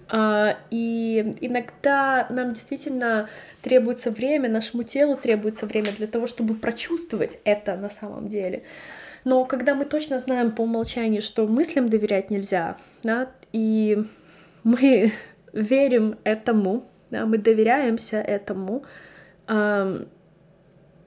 А, 0.10 0.58
и 0.70 1.36
иногда 1.42 2.28
нам 2.30 2.54
действительно 2.54 3.30
требуется 3.62 4.12
время, 4.12 4.50
нашему 4.50 4.84
телу 4.84 5.18
требуется 5.18 5.66
время 5.66 5.92
для 5.92 6.08
того, 6.08 6.28
чтобы 6.28 6.56
прочувствовать 6.56 7.40
это 7.44 7.76
на 7.76 7.90
самом 7.90 8.28
деле. 8.28 8.64
Но 9.24 9.46
когда 9.46 9.74
мы 9.74 9.86
точно 9.86 10.20
знаем 10.20 10.52
по 10.52 10.62
умолчанию, 10.62 11.22
что 11.22 11.48
мыслям 11.48 11.90
доверять 11.90 12.30
нельзя, 12.30 12.78
да, 13.04 13.32
и 13.52 14.06
мы 14.64 15.12
верим 15.54 16.18
этому, 16.24 16.90
да, 17.10 17.26
мы 17.26 17.38
доверяемся 17.38 18.18
этому, 18.18 18.84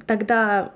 тогда 0.06 0.72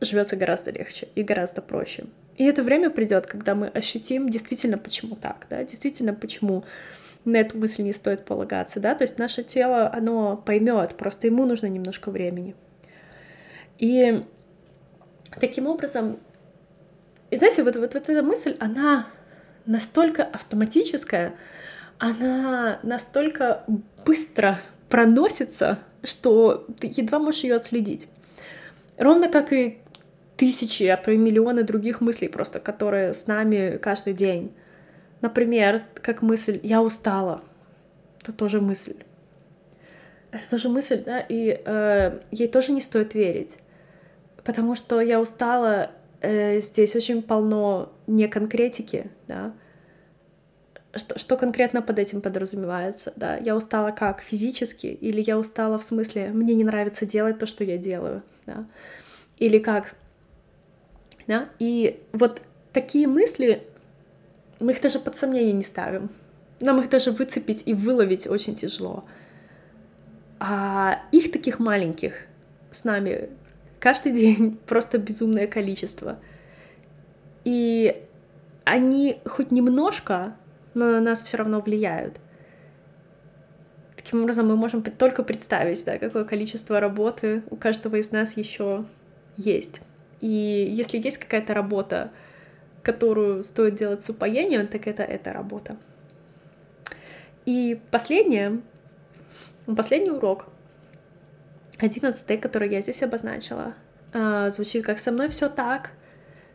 живется 0.00 0.36
гораздо 0.36 0.70
легче 0.70 1.08
и 1.14 1.22
гораздо 1.22 1.62
проще. 1.62 2.04
И 2.36 2.44
это 2.44 2.62
время 2.62 2.90
придет, 2.90 3.26
когда 3.26 3.54
мы 3.54 3.68
ощутим 3.68 4.28
действительно, 4.28 4.78
почему 4.78 5.16
так, 5.16 5.46
да, 5.50 5.62
действительно, 5.64 6.14
почему 6.14 6.64
на 7.24 7.36
эту 7.36 7.58
мысль 7.58 7.82
не 7.82 7.92
стоит 7.92 8.24
полагаться, 8.24 8.80
да, 8.80 8.94
то 8.94 9.02
есть 9.02 9.18
наше 9.18 9.44
тело, 9.44 9.92
оно 9.92 10.36
поймет, 10.36 10.96
просто 10.96 11.26
ему 11.26 11.46
нужно 11.46 11.66
немножко 11.66 12.10
времени. 12.10 12.56
И 13.78 14.24
таким 15.40 15.66
образом, 15.66 16.18
и 17.30 17.36
знаете, 17.36 17.62
вот, 17.62 17.76
вот, 17.76 17.94
вот 17.94 18.08
эта 18.08 18.22
мысль, 18.22 18.56
она 18.60 19.06
настолько 19.64 20.24
автоматическая, 20.24 21.34
она 21.98 22.78
настолько 22.82 23.64
быстро 24.04 24.60
проносится, 24.88 25.78
что 26.04 26.66
ты 26.78 26.88
едва 26.88 27.18
можешь 27.18 27.44
ее 27.44 27.54
отследить. 27.54 28.08
Ровно 28.98 29.28
как 29.28 29.52
и 29.52 29.78
тысячи, 30.36 30.82
а 30.84 30.96
то 30.96 31.10
и 31.10 31.16
миллионы 31.16 31.62
других 31.62 32.00
мыслей 32.00 32.28
просто, 32.28 32.60
которые 32.60 33.14
с 33.14 33.26
нами 33.26 33.78
каждый 33.78 34.12
день. 34.12 34.52
Например, 35.20 35.84
как 35.94 36.20
мысль 36.20 36.60
«я 36.62 36.82
устала». 36.82 37.42
Это 38.20 38.32
тоже 38.32 38.60
мысль. 38.60 38.96
Это 40.32 40.50
тоже 40.50 40.68
мысль, 40.68 41.02
да, 41.04 41.20
и 41.20 41.62
э, 41.64 42.20
ей 42.30 42.48
тоже 42.48 42.72
не 42.72 42.80
стоит 42.80 43.14
верить. 43.14 43.56
Потому 44.44 44.74
что 44.74 45.00
я 45.00 45.20
устала, 45.20 45.90
э, 46.20 46.60
здесь 46.60 46.96
очень 46.96 47.22
полно 47.22 47.92
неконкретики, 48.06 49.10
да. 49.28 49.52
Что, 50.94 51.18
что 51.18 51.36
конкретно 51.36 51.80
под 51.80 51.98
этим 51.98 52.20
подразумевается, 52.20 53.12
да? 53.16 53.36
Я 53.36 53.56
устала 53.56 53.90
как? 53.90 54.20
Физически? 54.20 54.86
Или 54.86 55.22
я 55.26 55.38
устала 55.38 55.78
в 55.78 55.84
смысле, 55.84 56.28
мне 56.28 56.54
не 56.54 56.64
нравится 56.64 57.06
делать 57.06 57.38
то, 57.38 57.46
что 57.46 57.64
я 57.64 57.78
делаю, 57.78 58.22
да? 58.46 58.66
Или 59.38 59.58
как? 59.58 59.94
Да? 61.26 61.46
И 61.58 62.02
вот 62.12 62.42
такие 62.72 63.06
мысли, 63.06 63.66
мы 64.60 64.72
их 64.72 64.80
даже 64.80 64.98
под 64.98 65.16
сомнение 65.16 65.52
не 65.52 65.62
ставим. 65.62 66.10
Нам 66.60 66.80
их 66.80 66.88
даже 66.90 67.10
выцепить 67.10 67.62
и 67.66 67.74
выловить 67.74 68.26
очень 68.26 68.54
тяжело. 68.54 69.04
А 70.38 71.02
их 71.12 71.32
таких 71.32 71.58
маленьких 71.58 72.26
с 72.70 72.84
нами 72.84 73.30
каждый 73.82 74.12
день 74.12 74.58
просто 74.66 74.96
безумное 74.98 75.46
количество. 75.46 76.18
И 77.44 78.00
они 78.64 79.18
хоть 79.26 79.50
немножко, 79.50 80.36
но 80.74 80.86
на 80.86 81.00
нас 81.00 81.22
все 81.22 81.36
равно 81.36 81.60
влияют. 81.60 82.20
Таким 83.96 84.22
образом, 84.22 84.46
мы 84.46 84.56
можем 84.56 84.82
только 84.82 85.24
представить, 85.24 85.84
да, 85.84 85.98
какое 85.98 86.24
количество 86.24 86.78
работы 86.80 87.42
у 87.50 87.56
каждого 87.56 87.96
из 87.96 88.12
нас 88.12 88.36
еще 88.36 88.84
есть. 89.36 89.80
И 90.20 90.28
если 90.72 90.98
есть 90.98 91.18
какая-то 91.18 91.52
работа, 91.52 92.12
которую 92.82 93.42
стоит 93.42 93.74
делать 93.74 94.02
с 94.02 94.10
упоением, 94.10 94.68
так 94.68 94.86
это 94.86 95.02
эта 95.02 95.32
работа. 95.32 95.76
И 97.46 97.80
последнее, 97.90 98.60
последний 99.66 100.10
урок, 100.10 100.46
одиннадцатый, 101.82 102.38
который 102.38 102.70
я 102.70 102.80
здесь 102.80 103.02
обозначила, 103.02 103.74
а, 104.12 104.50
звучит 104.50 104.84
как 104.84 104.98
«со 104.98 105.10
мной 105.10 105.28
все 105.28 105.48
так», 105.48 105.90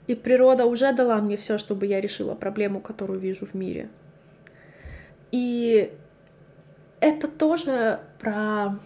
и 0.07 0.15
природа 0.15 0.65
уже 0.65 0.93
дала 0.93 1.17
мне 1.17 1.35
все, 1.35 1.57
чтобы 1.57 1.85
я 1.85 1.99
решила 1.99 2.33
проблему, 2.33 2.79
которую 2.79 3.19
вижу 3.19 3.45
в 3.45 3.53
мире. 3.53 3.89
И 5.31 5.91
это 7.01 7.27
тоже 7.27 7.99
про 8.19 8.79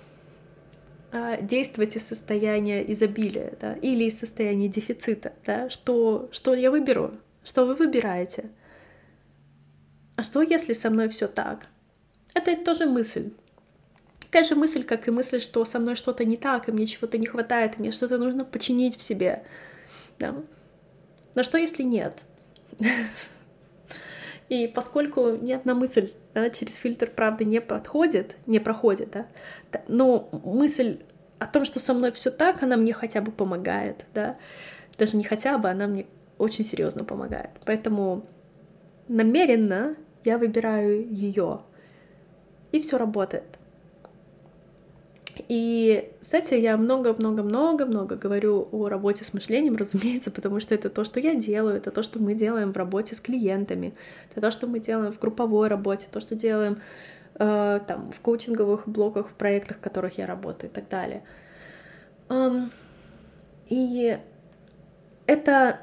а, 1.12 1.38
действовать 1.42 1.96
из 1.96 2.08
состояния 2.08 2.92
изобилия, 2.92 3.54
да, 3.62 3.74
или 3.74 4.06
из 4.06 4.18
состояния 4.18 4.68
дефицита, 4.68 5.34
да, 5.46 5.70
что, 5.70 6.30
что 6.32 6.56
я 6.56 6.72
выберу, 6.72 7.20
что 7.44 7.66
вы 7.66 7.76
выбираете. 7.76 8.50
А 10.16 10.24
что, 10.24 10.42
если 10.42 10.74
со 10.74 10.90
мной 10.90 11.08
все 11.10 11.28
так? 11.28 11.68
Это 12.34 12.56
тоже 12.56 12.86
мысль. 12.86 13.32
Такая 14.32 14.48
же 14.48 14.56
мысль, 14.56 14.86
как 14.86 15.10
и 15.10 15.12
мысль, 15.12 15.42
что 15.42 15.66
со 15.66 15.78
мной 15.78 15.96
что-то 15.96 16.24
не 16.24 16.38
так, 16.38 16.70
и 16.70 16.72
мне 16.72 16.88
чего-то 16.88 17.18
не 17.18 17.26
хватает, 17.26 17.74
и 17.76 17.82
мне 17.82 17.92
что-то 17.92 18.18
нужно 18.18 18.46
починить 18.46 18.98
в 18.98 19.02
себе. 19.02 19.44
Да. 20.20 20.34
Но 21.36 21.44
что, 21.44 21.58
если 21.58 21.84
нет? 21.84 22.22
И 24.48 24.68
поскольку 24.68 25.32
ни 25.32 25.52
одна 25.52 25.74
мысль 25.74 26.12
да, 26.34 26.50
через 26.50 26.76
фильтр 26.76 27.10
правды 27.10 27.44
не 27.44 27.60
подходит, 27.62 28.36
не 28.48 28.60
проходит, 28.60 29.12
да, 29.12 29.26
но 29.88 30.30
мысль 30.44 31.00
о 31.40 31.46
том, 31.46 31.64
что 31.64 31.80
со 31.80 31.94
мной 31.94 32.12
все 32.12 32.32
так, 32.32 32.64
она 32.64 32.76
мне 32.76 32.94
хотя 32.94 33.22
бы 33.22 33.32
помогает, 33.32 34.06
да, 34.14 34.38
даже 34.98 35.16
не 35.16 35.24
хотя 35.24 35.58
бы, 35.58 35.70
она 35.70 35.88
мне 35.88 36.06
очень 36.38 36.66
серьезно 36.66 37.04
помогает. 37.06 37.52
Поэтому 37.66 38.26
намеренно 39.08 39.96
я 40.26 40.38
выбираю 40.38 41.06
ее, 41.10 41.62
и 42.74 42.80
все 42.82 42.98
работает. 42.98 43.58
И, 45.48 46.12
кстати, 46.20 46.54
я 46.56 46.78
много-много-много-много 46.78 48.16
говорю 48.16 48.68
о 48.72 48.90
работе 48.90 49.24
с 49.24 49.34
мышлением, 49.34 49.76
разумеется, 49.78 50.32
потому 50.32 50.60
что 50.60 50.76
это 50.76 50.90
то, 50.90 51.04
что 51.04 51.20
я 51.20 51.36
делаю, 51.36 51.78
это 51.78 51.92
то, 51.92 52.04
что 52.04 52.20
мы 52.20 52.34
делаем 52.34 52.74
в 52.74 52.78
работе 52.78 53.16
с 53.16 53.22
клиентами, 53.22 53.94
это 54.32 54.42
то, 54.42 54.52
что 54.52 54.68
мы 54.68 54.80
делаем 54.80 55.12
в 55.12 55.20
групповой 55.20 55.68
работе, 55.68 56.08
то, 56.12 56.20
что 56.20 56.36
делаем 56.36 56.82
э, 57.36 57.80
там, 57.88 58.12
в 58.12 58.20
коучинговых 58.20 58.88
блоках, 58.88 59.30
в 59.30 59.34
проектах, 59.34 59.78
в 59.78 59.82
которых 59.82 60.18
я 60.18 60.28
работаю 60.28 60.70
и 60.70 60.74
так 60.74 60.90
далее. 60.90 61.24
Um, 62.30 62.72
и 63.68 64.18
это 65.28 65.80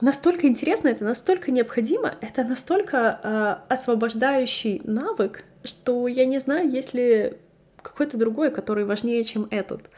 настолько 0.00 0.46
интересно, 0.46 0.88
это 0.88 1.04
настолько 1.04 1.50
необходимо, 1.50 2.14
это 2.20 2.44
настолько 2.44 3.20
э, 3.22 3.72
освобождающий 3.72 4.82
навык, 4.84 5.44
что 5.64 6.08
я 6.08 6.26
не 6.26 6.38
знаю, 6.38 6.70
если 6.70 7.38
какой-то 7.82 8.16
другой, 8.16 8.50
который 8.50 8.84
важнее, 8.84 9.24
чем 9.24 9.48
этот. 9.50 9.90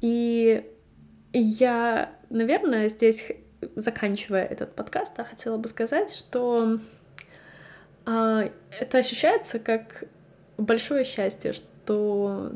И 0.00 0.70
я, 1.32 2.12
наверное, 2.30 2.88
здесь, 2.88 3.26
заканчивая 3.76 4.44
этот 4.44 4.74
подкаст, 4.74 5.16
хотела 5.16 5.56
бы 5.56 5.68
сказать, 5.68 6.12
что 6.12 6.80
а, 8.04 8.50
это 8.80 8.98
ощущается 8.98 9.58
как 9.58 10.04
большое 10.58 11.04
счастье, 11.04 11.52
что 11.52 12.52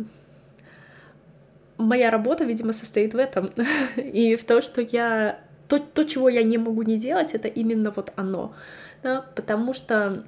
моя 1.79 2.11
работа, 2.11 2.45
видимо, 2.45 2.73
состоит 2.73 3.15
в 3.15 3.19
этом. 3.19 3.51
И 3.97 4.37
в 4.37 4.45
том, 4.45 4.63
что 4.63 4.83
я... 4.83 5.41
То, 5.69 5.81
то, 5.81 6.05
чего 6.05 6.29
я 6.29 6.45
не 6.45 6.59
могу 6.59 6.83
не 6.83 6.97
делать, 6.97 7.35
это 7.35 7.49
именно 7.49 7.91
вот 7.91 8.13
оно. 8.15 8.55
Да? 9.03 9.23
Потому 9.35 9.75
что 9.75 10.25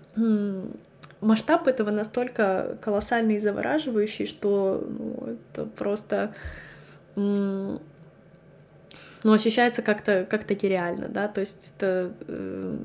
масштаб 1.21 1.67
этого 1.67 1.91
настолько 1.91 2.79
колоссальный 2.81 3.37
и 3.37 3.41
завораживающий, 3.41 4.27
что 4.27 4.87
ну, 4.89 5.37
это 5.53 5.65
просто 5.67 6.35
ну, 7.17 7.81
ощущается 9.25 9.83
как-то 9.83 10.27
как 10.29 10.49
нереально, 10.49 11.09
да, 11.09 11.29
то 11.29 11.41
есть 11.41 11.73
это 11.77 12.13
э, 12.29 12.77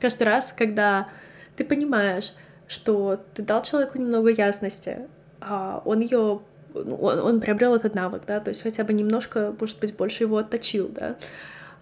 каждый 0.00 0.22
раз, 0.22 0.54
когда 0.56 1.08
ты 1.56 1.64
понимаешь, 1.64 2.32
что 2.66 3.20
ты 3.34 3.42
дал 3.42 3.62
человеку 3.62 3.98
немного 3.98 4.30
ясности, 4.30 5.08
а 5.40 5.82
он 5.84 6.00
ее 6.00 6.40
ну, 6.74 6.96
он, 6.96 7.18
он 7.18 7.40
приобрел 7.40 7.74
этот 7.74 7.94
навык, 7.94 8.22
да, 8.26 8.40
то 8.40 8.48
есть 8.48 8.62
хотя 8.62 8.84
бы 8.84 8.94
немножко, 8.94 9.54
может 9.58 9.78
быть, 9.78 9.94
больше 9.94 10.24
его 10.24 10.38
отточил, 10.38 10.88
да, 10.88 11.16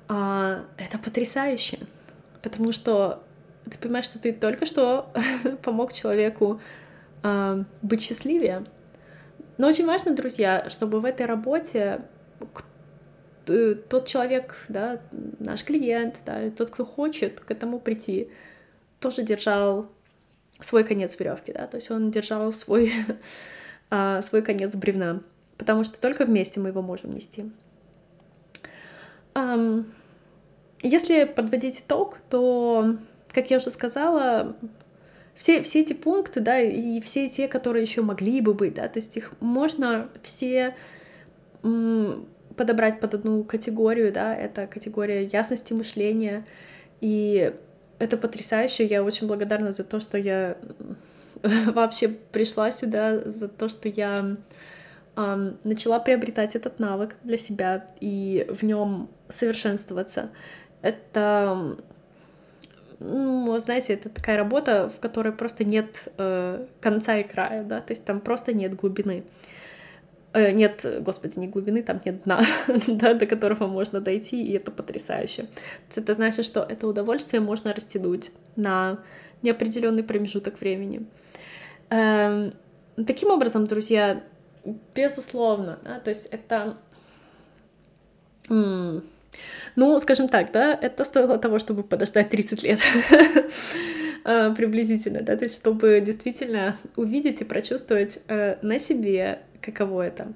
а, 0.08 0.64
это 0.76 0.98
потрясающе, 0.98 1.78
потому 2.42 2.72
что 2.72 3.22
ты 3.70 3.78
понимаешь, 3.78 4.06
что 4.06 4.18
ты 4.18 4.32
только 4.32 4.66
что 4.66 5.12
помог 5.62 5.92
человеку 5.92 6.60
э, 7.22 7.64
быть 7.82 8.02
счастливее. 8.02 8.64
Но 9.58 9.68
очень 9.68 9.86
важно, 9.86 10.14
друзья, 10.14 10.68
чтобы 10.70 11.00
в 11.00 11.04
этой 11.04 11.26
работе 11.26 12.02
тот 13.44 14.06
человек, 14.06 14.54
да, 14.68 15.00
наш 15.38 15.64
клиент, 15.64 16.18
да, 16.24 16.50
тот, 16.50 16.70
кто 16.70 16.84
хочет 16.84 17.40
к 17.40 17.50
этому 17.50 17.80
прийти, 17.80 18.30
тоже 19.00 19.22
держал 19.22 19.90
свой 20.60 20.84
конец 20.84 21.18
веревки, 21.18 21.52
да, 21.52 21.66
то 21.66 21.76
есть 21.76 21.90
он 21.90 22.10
держал 22.10 22.52
свой, 22.52 22.92
а, 23.90 24.22
свой 24.22 24.42
конец 24.42 24.76
бревна, 24.76 25.22
потому 25.58 25.84
что 25.84 26.00
только 26.00 26.24
вместе 26.24 26.60
мы 26.60 26.68
его 26.68 26.82
можем 26.82 27.12
нести. 27.12 27.50
Если 30.82 31.24
подводить 31.24 31.80
итог, 31.80 32.18
то 32.30 32.96
как 33.32 33.50
я 33.50 33.58
уже 33.58 33.70
сказала, 33.70 34.56
все, 35.34 35.62
все 35.62 35.80
эти 35.80 35.92
пункты, 35.92 36.40
да, 36.40 36.60
и 36.60 37.00
все 37.00 37.28
те, 37.28 37.48
которые 37.48 37.82
еще 37.82 38.02
могли 38.02 38.40
бы 38.40 38.54
быть, 38.54 38.74
да, 38.74 38.88
то 38.88 38.98
есть 38.98 39.16
их 39.16 39.32
можно 39.40 40.08
все 40.22 40.74
подобрать 42.56 43.00
под 43.00 43.14
одну 43.14 43.44
категорию, 43.44 44.12
да, 44.12 44.34
это 44.34 44.66
категория 44.66 45.24
ясности 45.24 45.72
мышления, 45.72 46.44
и 47.00 47.54
это 47.98 48.16
потрясающе. 48.16 48.86
Я 48.86 49.04
очень 49.04 49.26
благодарна 49.26 49.72
за 49.72 49.84
то, 49.84 50.00
что 50.00 50.18
я 50.18 50.56
вообще 51.42 52.08
пришла 52.08 52.72
сюда, 52.72 53.20
за 53.20 53.48
то, 53.48 53.68
что 53.68 53.88
я 53.88 54.36
э, 55.16 55.52
начала 55.64 56.00
приобретать 56.00 56.56
этот 56.56 56.80
навык 56.80 57.16
для 57.22 57.38
себя 57.38 57.86
и 58.00 58.46
в 58.50 58.62
нем 58.62 59.08
совершенствоваться. 59.28 60.30
Это, 60.82 61.76
ну, 63.00 63.58
знаете, 63.60 63.94
это 63.94 64.10
такая 64.10 64.36
работа, 64.36 64.90
в 64.94 65.00
которой 65.00 65.32
просто 65.32 65.64
нет 65.64 66.08
э, 66.18 66.66
конца 66.80 67.16
и 67.16 67.22
края, 67.22 67.64
да, 67.64 67.80
то 67.80 67.92
есть 67.92 68.04
там 68.04 68.20
просто 68.20 68.52
нет 68.52 68.76
глубины. 68.76 69.24
Э, 70.32 70.52
нет, 70.52 70.84
господи, 71.00 71.38
не 71.38 71.48
глубины, 71.48 71.82
там 71.82 72.00
нет 72.04 72.22
дна, 72.24 72.42
да, 72.86 73.14
до 73.14 73.26
которого 73.26 73.66
можно 73.66 74.00
дойти, 74.00 74.44
и 74.44 74.52
это 74.52 74.70
потрясающе. 74.70 75.46
Это 75.96 76.12
значит, 76.12 76.44
что 76.44 76.60
это 76.60 76.86
удовольствие 76.86 77.40
можно 77.40 77.72
растянуть 77.72 78.32
на 78.54 78.98
неопределенный 79.42 80.04
промежуток 80.04 80.60
времени. 80.60 81.06
Эм, 81.88 82.52
таким 83.06 83.30
образом, 83.30 83.66
друзья, 83.66 84.22
безусловно, 84.94 85.78
да, 85.84 86.00
то 86.00 86.10
есть 86.10 86.26
это, 86.26 86.76
ну, 89.76 89.98
скажем 89.98 90.28
так, 90.28 90.52
да, 90.52 90.78
это 90.80 91.04
стоило 91.04 91.38
того, 91.38 91.58
чтобы 91.58 91.82
подождать 91.82 92.30
30 92.30 92.62
лет 92.62 92.80
э, 94.24 94.52
приблизительно, 94.56 95.22
да, 95.22 95.36
то 95.36 95.44
есть 95.44 95.56
чтобы 95.56 96.00
действительно 96.00 96.76
увидеть 96.96 97.40
и 97.40 97.44
прочувствовать 97.44 98.18
э, 98.28 98.56
на 98.62 98.78
себе 98.78 99.40
каково 99.60 100.02
это. 100.02 100.32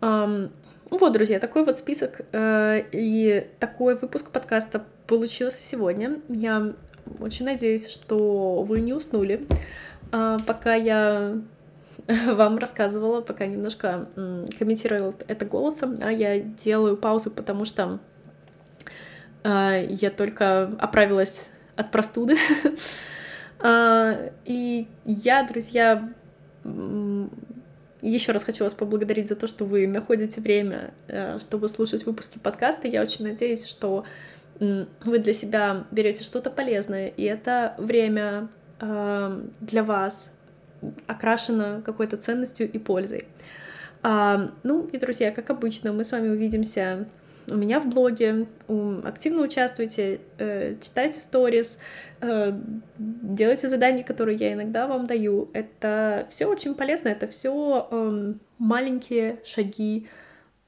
Um, 0.00 0.50
вот, 0.90 1.12
друзья, 1.12 1.38
такой 1.38 1.64
вот 1.64 1.78
список 1.78 2.22
uh, 2.32 2.84
и 2.90 3.46
такой 3.58 3.96
выпуск 3.96 4.30
подкаста 4.30 4.84
получился 5.06 5.62
сегодня. 5.62 6.20
Я 6.28 6.72
очень 7.20 7.44
надеюсь, 7.44 7.88
что 7.88 8.62
вы 8.62 8.80
не 8.80 8.92
уснули, 8.92 9.46
uh, 10.10 10.42
пока 10.44 10.74
я 10.74 11.40
вам 12.26 12.58
рассказывала, 12.58 13.20
пока 13.20 13.46
немножко 13.46 14.08
комментировала 14.58 15.14
это 15.28 15.44
голосом, 15.44 15.96
а 16.00 16.10
я 16.10 16.38
делаю 16.40 16.96
паузу, 16.96 17.30
потому 17.30 17.64
что 17.64 18.00
uh, 19.42 19.86
я 19.88 20.10
только 20.10 20.64
оправилась 20.78 21.48
от 21.76 21.90
простуды. 21.90 22.36
И 24.46 24.88
я, 25.04 25.46
друзья, 25.46 26.08
еще 28.00 28.32
раз 28.32 28.44
хочу 28.44 28.64
вас 28.64 28.72
поблагодарить 28.72 29.28
за 29.28 29.36
то, 29.36 29.46
что 29.46 29.66
вы 29.66 29.86
находите 29.86 30.40
время, 30.40 30.94
э, 31.08 31.38
чтобы 31.40 31.68
слушать 31.68 32.06
выпуски 32.06 32.38
подкаста. 32.38 32.88
Я 32.88 33.02
очень 33.02 33.26
надеюсь, 33.26 33.66
что 33.66 34.04
вы 34.58 35.18
для 35.18 35.32
себя 35.34 35.84
берете 35.90 36.24
что-то 36.24 36.50
полезное, 36.50 37.08
и 37.08 37.22
это 37.24 37.74
время 37.78 38.48
э, 38.80 39.42
для 39.60 39.84
вас 39.84 40.32
окрашено 41.06 41.82
какой-то 41.84 42.16
ценностью 42.16 42.70
и 42.70 42.78
пользой. 42.78 43.26
А, 44.02 44.50
ну 44.62 44.86
и, 44.86 44.98
друзья, 44.98 45.30
как 45.30 45.50
обычно, 45.50 45.92
мы 45.92 46.04
с 46.04 46.12
вами 46.12 46.28
увидимся 46.28 47.06
у 47.50 47.56
меня 47.56 47.80
в 47.80 47.88
блоге, 47.88 48.46
активно 49.04 49.42
участвуйте, 49.42 50.20
э, 50.38 50.76
читайте 50.80 51.20
сторис, 51.20 51.78
э, 52.20 52.52
делайте 52.98 53.68
задания, 53.68 54.04
которые 54.04 54.36
я 54.36 54.52
иногда 54.52 54.86
вам 54.86 55.06
даю. 55.06 55.50
Это 55.52 56.26
все 56.30 56.46
очень 56.46 56.74
полезно, 56.74 57.08
это 57.08 57.26
все 57.26 57.88
эм, 57.90 58.40
маленькие 58.58 59.40
шаги 59.44 60.08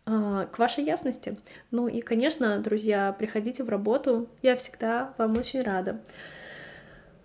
э, 0.07 0.47
к 0.51 0.59
вашей 0.59 0.85
ясности. 0.85 1.39
Ну 1.71 1.89
и, 1.89 2.01
конечно, 2.01 2.59
друзья, 2.59 3.15
приходите 3.17 3.63
в 3.63 3.69
работу, 3.69 4.29
я 4.43 4.57
всегда 4.57 5.15
вам 5.19 5.37
очень 5.37 5.63
рада. 5.63 6.01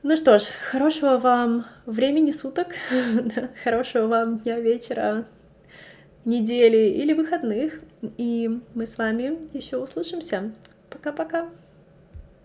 Ну 0.04 0.16
что 0.16 0.38
ж, 0.38 0.44
хорошего 0.70 1.18
вам 1.18 1.66
времени 1.88 2.30
суток, 2.30 2.68
хорошего 3.64 4.06
вам 4.08 4.40
дня, 4.40 4.60
вечера, 4.60 5.26
недели 6.24 6.90
или 6.90 7.14
выходных. 7.14 7.80
И 8.18 8.62
мы 8.76 8.86
с 8.86 9.00
вами 9.00 9.38
еще 9.54 9.78
услышимся. 9.78 10.52
Пока-пока. 10.92 11.50